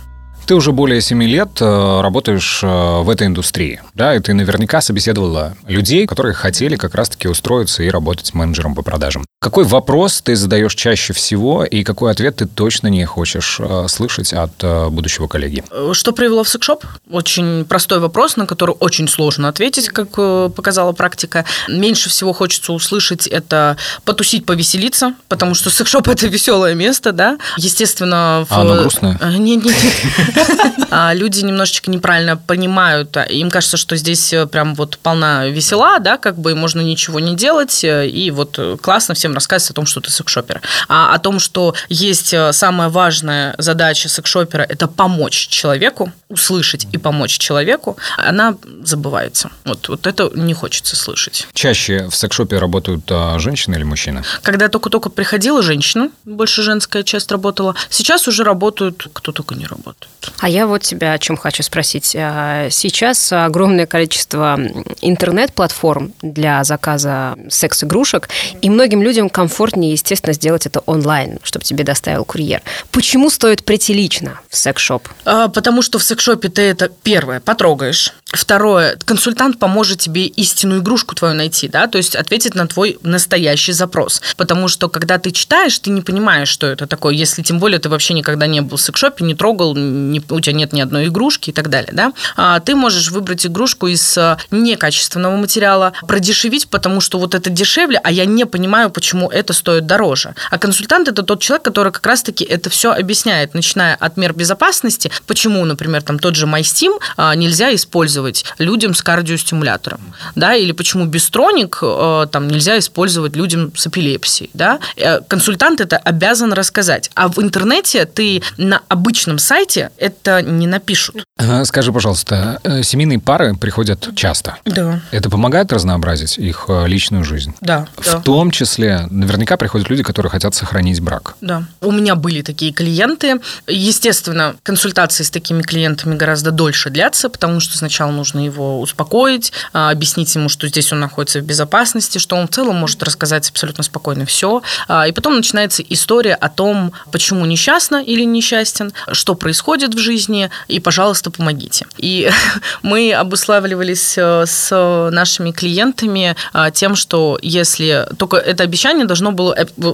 Ты 0.48 0.56
уже 0.56 0.72
более 0.72 1.02
7 1.02 1.22
лет 1.24 1.60
э, 1.60 2.00
работаешь 2.02 2.62
э, 2.64 2.68
в 2.68 3.10
этой 3.10 3.28
индустрии, 3.28 3.82
да, 3.94 4.16
и 4.16 4.20
ты 4.22 4.34
наверняка 4.34 4.80
собеседовала 4.80 5.58
людей, 5.68 6.08
которые 6.08 6.34
хотели 6.34 6.78
как 6.78 6.96
раз-таки 6.96 7.28
устроиться 7.28 7.84
и 7.84 7.90
работать 7.90 8.34
менеджером 8.34 8.74
по 8.74 8.82
продажам. 8.82 9.26
Какой 9.42 9.66
вопрос 9.66 10.22
ты 10.22 10.38
задаешь 10.38 10.74
чаще 10.74 11.12
всего 11.12 11.66
и 11.66 11.84
какой 11.84 12.14
ответ 12.14 12.38
ты 12.38 12.46
точно 12.46 12.88
не 12.88 13.04
хочешь 13.04 13.58
э, 13.60 13.88
слышать 13.90 14.32
от 14.32 14.54
будущего 14.90 15.28
коллеги? 15.28 15.66
Что 15.92 16.14
привело 16.14 16.46
в 16.46 16.50
секшоп? 16.50 16.86
Очень 17.12 17.66
простой 17.66 18.00
вопрос, 18.00 18.38
на 18.38 18.46
который 18.46 18.76
очень 18.80 19.10
сложно 19.10 19.50
ответить, 19.50 19.90
как 19.90 20.12
показала 20.54 20.94
практика. 20.94 21.44
Меньше 21.68 22.10
всего 22.10 22.32
хочется 22.32 22.72
услышать 22.72 23.28
это 23.28 23.76
потусить, 24.06 24.46
повеселиться, 24.46 25.14
потому 25.28 25.56
что 25.56 25.70
секшоп– 25.72 26.08
это 26.08 26.28
веселое 26.28 26.74
место, 26.74 27.12
да. 27.12 27.38
Естественно... 27.58 28.46
В... 28.50 28.54
А 28.54 28.62
оно 28.62 28.76
грустное? 28.76 29.20
Нет, 29.38 29.66
нет, 29.66 29.76
нет. 29.84 30.37
А 30.90 31.14
люди 31.14 31.42
немножечко 31.42 31.92
неправильно 31.92 32.38
понимают. 32.38 33.18
Им 33.30 33.52
кажется, 33.52 33.78
что 33.78 33.96
здесь 33.98 34.32
э, 34.32 34.48
прям 34.48 34.74
вот 34.74 34.98
полна 34.98 35.48
весела, 35.48 36.00
да, 36.00 36.18
как 36.18 36.38
бы 36.38 36.56
можно 36.56 36.80
ничего 36.80 37.20
не 37.20 37.36
делать, 37.36 37.84
э, 37.84 38.08
и 38.08 38.32
вот 38.32 38.60
классно 38.82 39.14
всем 39.14 39.34
рассказывать 39.34 39.72
о 39.72 39.74
том, 39.74 39.86
что 39.86 40.00
ты 40.02 40.10
секшопер. 40.12 40.62
А 40.88 41.14
о 41.14 41.20
том, 41.20 41.40
что 41.40 41.76
есть 41.90 42.34
самая 42.52 42.90
важная 42.90 43.54
задача 43.58 44.08
секшопера– 44.08 44.62
это 44.70 44.88
помочь 44.88 45.48
человеку, 45.50 46.12
услышать 46.30 46.88
и 46.92 46.98
помочь 46.98 47.38
человеку, 47.38 47.98
она 48.18 48.56
забывается. 48.84 49.50
Вот, 49.66 49.90
вот 49.90 50.08
это 50.08 50.32
не 50.34 50.54
хочется 50.54 50.96
слышать. 50.96 51.48
Чаще 51.54 52.08
в 52.10 52.16
секшопе 52.16 52.58
работают 52.58 53.04
а, 53.10 53.40
женщины 53.40 53.76
или 53.76 53.84
мужчины? 53.84 54.24
Когда 54.42 54.68
только-только 54.68 55.10
приходила 55.10 55.62
женщина, 55.62 56.10
больше 56.26 56.64
женская 56.64 57.04
часть 57.04 57.32
работала. 57.32 57.76
Сейчас 57.90 58.28
уже 58.28 58.44
работают, 58.44 59.08
кто 59.14 59.32
только 59.32 59.56
не 59.56 59.66
работает. 59.66 60.27
А 60.40 60.50
я 60.50 60.68
вот 60.68 60.84
тебя 60.84 61.14
о 61.14 61.20
чем 61.20 61.38
хочу 61.38 61.64
спросить. 61.64 62.16
А, 62.18 62.70
сейчас 62.70 63.32
огромное 63.32 63.86
количество 63.86 64.60
интернет-платформ 65.02 66.14
для 66.22 66.64
заказа 66.64 67.36
секс-игрушек, 67.50 68.30
и 68.62 68.70
многим 68.70 69.02
людям 69.02 69.30
комфортнее, 69.30 69.94
естественно, 69.94 70.34
сделать 70.34 70.66
это 70.66 70.80
онлайн, 70.82 71.40
чтобы 71.44 71.66
тебе 71.66 71.84
доставил 71.84 72.26
курьер. 72.26 72.62
Почему 72.92 73.30
стоит 73.30 73.64
прийти 73.64 73.94
лично 73.94 74.40
в 74.50 74.56
секс-шоп? 74.56 75.08
А, 75.26 75.48
потому 75.48 75.82
что 75.82 76.00
в 76.00 76.04
секс-шопе 76.04 76.50
ты 76.50 76.62
это, 76.64 76.90
первое, 76.90 77.40
потрогаешь. 77.40 78.14
Второе, 78.26 78.98
консультант 79.06 79.58
поможет 79.58 80.00
тебе 80.00 80.26
истинную 80.26 80.82
игрушку 80.82 81.16
твою 81.16 81.34
найти, 81.34 81.68
да, 81.70 81.88
то 81.88 81.98
есть 81.98 82.16
ответить 82.16 82.56
на 82.56 82.68
твой 82.68 83.00
настоящий 83.02 83.72
запрос. 83.72 84.22
Потому 84.36 84.68
что, 84.68 84.90
когда 84.90 85.18
ты 85.18 85.32
читаешь, 85.32 85.80
ты 85.80 85.90
не 85.90 86.02
понимаешь, 86.02 86.50
что 86.50 86.68
это 86.68 86.88
такое, 86.88 87.14
если 87.14 87.42
тем 87.42 87.60
более 87.60 87.80
ты 87.80 87.90
вообще 87.90 88.14
никогда 88.14 88.46
не 88.48 88.62
был 88.62 88.78
в 88.78 88.82
секс-шопе, 88.82 89.24
не 89.24 89.34
трогал, 89.34 89.76
не, 89.76 90.17
у 90.30 90.40
тебя 90.40 90.54
нет 90.54 90.74
ни 90.74 90.82
одной 90.82 91.08
игрушки 91.08 91.50
и 91.50 91.54
так 91.54 91.70
далее, 91.70 91.92
да. 91.94 92.14
А 92.36 92.60
ты 92.60 92.76
можешь 92.76 93.12
выбрать 93.12 93.46
игрушку 93.46 93.88
из 93.88 94.18
э, 94.18 94.38
некачественного 94.52 95.36
материала, 95.36 95.94
продешевить, 96.08 96.68
потому 96.70 97.02
что 97.02 97.20
вот 97.20 97.36
это 97.36 97.50
дешевле, 97.50 98.00
а 98.04 98.12
я 98.12 98.26
не 98.26 98.46
понимаю, 98.46 98.90
почему 98.90 99.30
это 99.30 99.54
стоит 99.54 99.86
дороже. 99.86 100.36
А 100.50 100.58
консультант– 100.58 101.08
это 101.10 101.24
тот 101.24 101.42
человек, 101.42 101.64
который 101.64 101.92
как 101.92 102.06
раз-таки 102.06 102.44
это 102.44 102.70
все 102.70 102.92
объясняет, 102.92 103.54
начиная 103.54 103.96
от 103.96 104.18
мер 104.18 104.34
безопасности, 104.34 105.12
почему, 105.26 105.64
например, 105.66 106.02
там 106.02 106.20
тот 106.20 106.36
же 106.36 106.46
MySteam 106.46 107.00
а, 107.18 107.36
нельзя 107.36 107.74
использовать 107.76 108.46
людям 108.58 108.94
с 108.94 109.02
кардиостимулятором, 109.02 110.00
да, 110.36 110.56
или 110.56 110.72
почему 110.72 111.06
бестроник 111.06 111.80
э, 111.82 112.28
там 112.32 112.48
нельзя 112.48 112.78
использовать 112.80 113.36
людям 113.36 113.72
с 113.76 113.88
эпилепсией, 113.88 114.50
да. 114.54 114.80
Э, 114.96 115.22
консультант 115.22 115.82
это 115.82 115.98
обязан 115.98 116.54
рассказать. 116.54 117.12
А 117.16 117.28
в 117.28 117.40
интернете 117.40 118.06
ты 118.06 118.42
на 118.58 118.82
обычном 118.88 119.40
сайте 119.40 119.92
это 120.08 120.42
не 120.42 120.68
напишут. 120.68 121.24
Скажи, 121.64 121.94
пожалуйста, 121.94 122.60
э, 122.64 122.84
семейные 122.84 123.20
пары 123.20 123.56
приходят 123.56 124.10
часто. 124.16 124.58
Да. 124.66 125.02
Это 125.12 125.30
помогает 125.30 125.72
разнообразить 125.72 126.38
их 126.38 126.66
личную 126.86 127.24
жизнь? 127.24 127.54
Да. 127.62 127.88
В 127.98 128.06
да. 128.06 128.20
том 128.22 128.52
числе, 128.52 129.08
наверняка 129.10 129.58
приходят 129.58 129.90
люди, 129.90 130.04
которые 130.04 130.30
хотят 130.30 130.56
сохранить 130.56 131.00
брак. 131.00 131.36
Да. 131.42 131.64
У 131.82 131.92
меня 131.92 132.16
были 132.16 132.42
такие 132.42 132.72
клиенты. 132.72 133.40
Естественно, 133.68 134.56
консультации 134.64 135.24
с 135.24 135.30
такими 135.30 135.62
клиентами 135.62 136.16
гораздо 136.16 136.52
дольше 136.52 136.90
длятся, 136.90 137.30
потому 137.30 137.60
что 137.60 137.78
сначала 137.78 138.12
нужно 138.12 138.40
его 138.40 138.82
успокоить, 138.82 139.52
а, 139.74 139.92
объяснить 139.92 140.34
ему, 140.36 140.50
что 140.50 140.68
здесь 140.68 140.92
он 140.92 141.00
находится 141.00 141.40
в 141.40 141.44
безопасности, 141.44 142.18
что 142.18 142.36
он 142.36 142.48
в 142.48 142.52
целом 142.52 142.76
может 142.78 143.02
рассказать 143.04 143.50
абсолютно 143.50 143.84
спокойно 143.84 144.26
все. 144.26 144.62
А, 144.88 145.08
и 145.08 145.12
потом 145.12 145.36
начинается 145.36 145.84
история 145.84 146.36
о 146.36 146.50
том, 146.50 146.94
почему 147.12 147.46
несчастна 147.46 148.04
или 148.04 148.24
несчастен, 148.24 148.94
что 149.12 149.36
происходит 149.36 149.87
в 149.96 150.00
жизни, 150.00 150.50
и, 150.68 150.80
пожалуйста, 150.80 151.32
помогите. 151.32 151.86
И 151.98 152.30
мы 152.84 153.14
обуславливались 153.14 154.16
э, 154.18 154.46
с 154.46 155.10
нашими 155.12 155.52
клиентами 155.52 156.36
а, 156.54 156.72
тем, 156.72 156.96
что 156.96 157.38
если 157.42 158.08
только 158.18 158.38
это 158.38 158.64
обещание 158.64 159.06
должно 159.06 159.32
было 159.32 159.54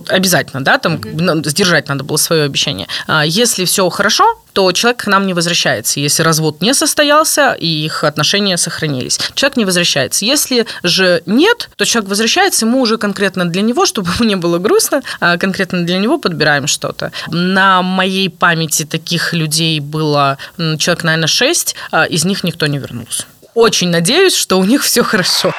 обязательно, 0.09 0.63
да, 0.63 0.77
там 0.77 1.01
сдержать 1.45 1.89
надо 1.89 2.03
было 2.03 2.17
свое 2.17 2.43
обещание. 2.43 2.87
Если 3.25 3.65
все 3.65 3.89
хорошо, 3.89 4.42
то 4.53 4.71
человек 4.71 5.03
к 5.03 5.07
нам 5.07 5.27
не 5.27 5.33
возвращается. 5.33 5.99
Если 5.99 6.23
развод 6.23 6.61
не 6.61 6.73
состоялся 6.73 7.53
и 7.53 7.67
их 7.67 8.03
отношения 8.03 8.57
сохранились, 8.57 9.19
человек 9.33 9.57
не 9.57 9.65
возвращается. 9.65 10.25
Если 10.25 10.65
же 10.83 11.23
нет, 11.25 11.69
то 11.75 11.85
человек 11.85 12.09
возвращается, 12.09 12.65
ему 12.65 12.81
уже 12.81 12.97
конкретно 12.97 13.45
для 13.45 13.61
него, 13.61 13.85
чтобы 13.85 14.11
ему 14.19 14.29
не 14.29 14.35
было 14.35 14.59
грустно, 14.59 15.01
а 15.19 15.37
конкретно 15.37 15.85
для 15.85 15.97
него 15.97 16.17
подбираем 16.17 16.67
что-то. 16.67 17.11
На 17.27 17.81
моей 17.81 18.29
памяти 18.29 18.85
таких 18.85 19.33
людей 19.33 19.79
было 19.79 20.37
человек, 20.57 21.03
наверное, 21.03 21.27
шесть, 21.27 21.75
а 21.91 22.05
из 22.05 22.25
них 22.25 22.43
никто 22.43 22.67
не 22.67 22.77
вернулся. 22.77 23.25
Очень 23.55 23.89
надеюсь, 23.89 24.35
что 24.35 24.59
у 24.59 24.63
них 24.63 24.83
все 24.83 25.03
хорошо. 25.03 25.53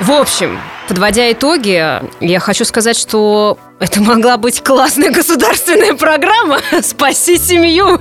В 0.00 0.10
общем, 0.10 0.58
подводя 0.88 1.30
итоги, 1.32 2.00
я 2.20 2.40
хочу 2.40 2.64
сказать, 2.64 2.96
что 2.96 3.58
это 3.80 4.00
могла 4.00 4.36
быть 4.36 4.62
классная 4.62 5.10
государственная 5.10 5.94
программа 5.94 6.60
«Спаси 6.82 7.38
семью» 7.38 8.00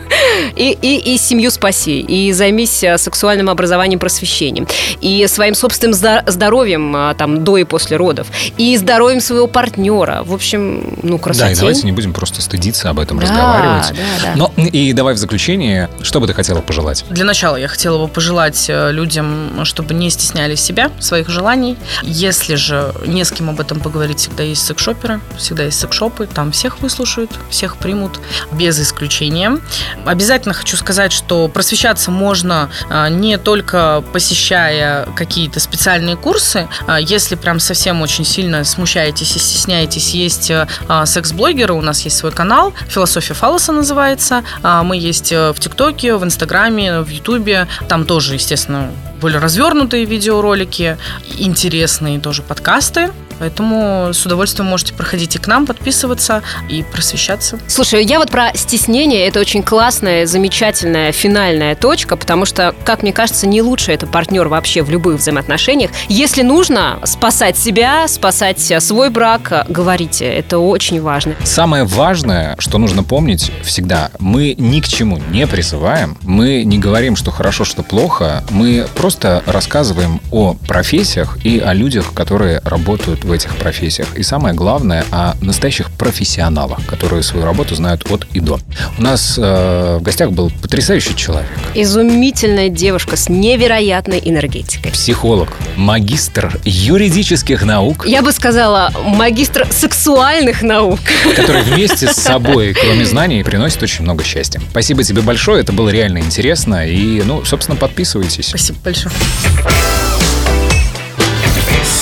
и, 0.55 0.77
и, 0.81 1.13
и 1.13 1.17
семью 1.17 1.51
спаси, 1.51 1.99
и 1.99 2.31
займись 2.31 2.83
сексуальным 2.97 3.49
образованием, 3.49 3.99
просвещением, 3.99 4.67
и 5.01 5.25
своим 5.27 5.55
собственным 5.55 5.93
здоровьем 5.93 6.95
э, 6.95 7.15
там 7.15 7.43
до 7.43 7.57
и 7.57 7.63
после 7.63 7.97
родов, 7.97 8.27
и 8.57 8.77
здоровьем 8.77 9.19
своего 9.19 9.47
партнера. 9.47 10.21
В 10.23 10.33
общем, 10.33 10.95
ну, 11.01 11.17
красота. 11.17 11.47
Да, 11.47 11.51
и 11.51 11.55
давайте 11.55 11.81
не 11.83 11.91
будем 11.91 12.13
просто 12.13 12.41
стыдиться 12.41 12.89
об 12.89 12.99
этом 12.99 13.19
да, 13.19 13.23
разговаривать. 13.23 13.93
Да, 14.23 14.35
да. 14.35 14.35
Но 14.35 14.53
и 14.63 14.93
давай 14.93 15.15
в 15.15 15.17
заключение, 15.17 15.89
что 16.01 16.19
бы 16.19 16.27
ты 16.27 16.33
хотела 16.33 16.61
пожелать? 16.61 17.03
Для 17.09 17.25
начала 17.25 17.55
я 17.55 17.67
хотела 17.67 18.05
бы 18.05 18.07
пожелать 18.07 18.65
э, 18.69 18.91
людям, 18.91 19.65
чтобы 19.65 19.93
не 19.95 20.09
стесняли 20.09 20.55
себя, 20.55 20.91
своих 20.99 21.29
желаний. 21.29 21.77
Если 22.03 22.55
же 22.55 22.72
не 23.05 23.23
с 23.23 23.31
кем 23.31 23.49
об 23.49 23.59
этом 23.59 23.79
поговорить, 23.79 24.19
всегда 24.19 24.43
есть 24.43 24.65
секшоперы, 24.65 25.19
всегда 25.37 25.63
есть 25.63 25.79
секшопы, 25.79 26.27
там 26.27 26.51
всех 26.51 26.79
выслушают, 26.79 27.31
всех 27.49 27.77
примут, 27.77 28.19
без 28.51 28.79
исключения. 28.79 29.59
Обязательно 30.05 30.53
хочу 30.53 30.77
сказать, 30.77 31.11
что 31.11 31.47
просвещаться 31.47 32.11
можно 32.11 32.69
а, 32.89 33.09
не 33.09 33.37
только 33.37 34.03
посещая 34.13 35.05
какие-то 35.15 35.59
специальные 35.59 36.15
курсы, 36.15 36.67
а, 36.87 36.99
если 36.99 37.35
прям 37.35 37.59
совсем 37.59 38.01
очень 38.01 38.25
сильно 38.25 38.63
смущаетесь 38.63 39.35
и 39.35 39.39
стесняетесь, 39.39 40.13
есть 40.13 40.51
а, 40.51 41.05
секс-блогеры, 41.05 41.73
у 41.73 41.81
нас 41.81 42.01
есть 42.01 42.17
свой 42.17 42.31
канал, 42.31 42.73
«Философия 42.87 43.33
фалоса» 43.33 43.71
называется, 43.71 44.43
мы 44.61 44.97
есть 44.97 45.31
в 45.31 45.55
ТикТоке, 45.59 46.15
в 46.15 46.23
Инстаграме, 46.23 47.01
в 47.01 47.09
Ютубе, 47.09 47.67
там 47.87 48.05
тоже, 48.05 48.35
естественно, 48.35 48.91
более 49.23 49.39
развернутые 49.39 50.03
видеоролики, 50.03 50.97
интересные 51.37 52.19
тоже 52.19 52.41
подкасты. 52.41 53.09
Поэтому 53.39 54.13
с 54.13 54.25
удовольствием 54.25 54.69
можете 54.69 54.93
проходить 54.93 55.35
и 55.35 55.39
к 55.39 55.47
нам, 55.47 55.65
подписываться 55.65 56.41
и 56.69 56.83
просвещаться. 56.83 57.59
Слушай, 57.67 58.05
я 58.05 58.19
вот 58.19 58.31
про 58.31 58.53
стеснение, 58.55 59.27
это 59.27 59.39
очень 59.39 59.63
классная, 59.63 60.25
замечательная 60.25 61.11
финальная 61.11 61.75
точка, 61.75 62.15
потому 62.15 62.45
что, 62.45 62.73
как 62.85 63.03
мне 63.03 63.13
кажется, 63.13 63.47
не 63.47 63.61
лучше 63.61 63.91
это 63.91 64.07
партнер 64.07 64.47
вообще 64.47 64.81
в 64.81 64.89
любых 64.89 65.19
взаимоотношениях. 65.19 65.91
Если 66.09 66.41
нужно 66.41 66.99
спасать 67.03 67.57
себя, 67.57 68.07
спасать 68.07 68.73
свой 68.79 69.09
брак, 69.09 69.65
говорите, 69.69 70.25
это 70.25 70.59
очень 70.59 71.01
важно. 71.01 71.35
Самое 71.43 71.83
важное, 71.83 72.55
что 72.59 72.77
нужно 72.77 73.03
помнить 73.03 73.51
всегда, 73.63 74.11
мы 74.19 74.55
ни 74.57 74.79
к 74.79 74.87
чему 74.87 75.19
не 75.29 75.47
призываем, 75.47 76.17
мы 76.21 76.63
не 76.63 76.79
говорим, 76.79 77.15
что 77.15 77.31
хорошо, 77.31 77.65
что 77.65 77.83
плохо, 77.83 78.43
мы 78.49 78.87
просто 78.95 79.43
рассказываем 79.45 80.21
о 80.31 80.55
профессиях 80.67 81.37
и 81.43 81.59
о 81.59 81.73
людях, 81.73 82.13
которые 82.13 82.59
работают 82.63 83.22
в 83.23 83.31
этих 83.31 83.55
профессиях. 83.55 84.07
И 84.15 84.23
самое 84.23 84.53
главное, 84.53 85.05
о 85.11 85.35
настоящих 85.41 85.91
профессионалах, 85.91 86.85
которые 86.85 87.23
свою 87.23 87.45
работу 87.45 87.75
знают 87.75 88.09
от 88.09 88.27
и 88.33 88.39
до. 88.39 88.59
У 88.97 89.01
нас 89.01 89.37
э, 89.37 89.97
в 89.99 90.01
гостях 90.01 90.31
был 90.31 90.51
потрясающий 90.61 91.15
человек. 91.15 91.49
Изумительная 91.73 92.69
девушка 92.69 93.15
с 93.15 93.29
невероятной 93.29 94.21
энергетикой. 94.23 94.91
Психолог, 94.91 95.49
магистр 95.75 96.59
юридических 96.63 97.63
наук. 97.63 98.05
Я 98.05 98.21
бы 98.21 98.31
сказала, 98.31 98.91
магистр 99.05 99.67
сексуальных 99.71 100.61
наук. 100.61 100.99
Который 101.35 101.61
вместе 101.63 102.07
с 102.07 102.15
собой, 102.15 102.73
кроме 102.73 103.05
знаний, 103.05 103.43
приносит 103.43 103.81
очень 103.83 104.03
много 104.03 104.23
счастья. 104.23 104.61
Спасибо 104.71 105.03
тебе 105.03 105.21
большое, 105.21 105.61
это 105.61 105.73
было 105.73 105.89
реально 105.89 106.19
интересно. 106.19 106.87
И, 106.87 107.21
ну, 107.23 107.43
собственно, 107.45 107.77
подписывайтесь. 107.77 108.47
Спасибо 108.47 108.79
большое. 108.83 109.13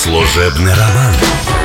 Служебный 0.02 0.74
роман. 0.74 1.61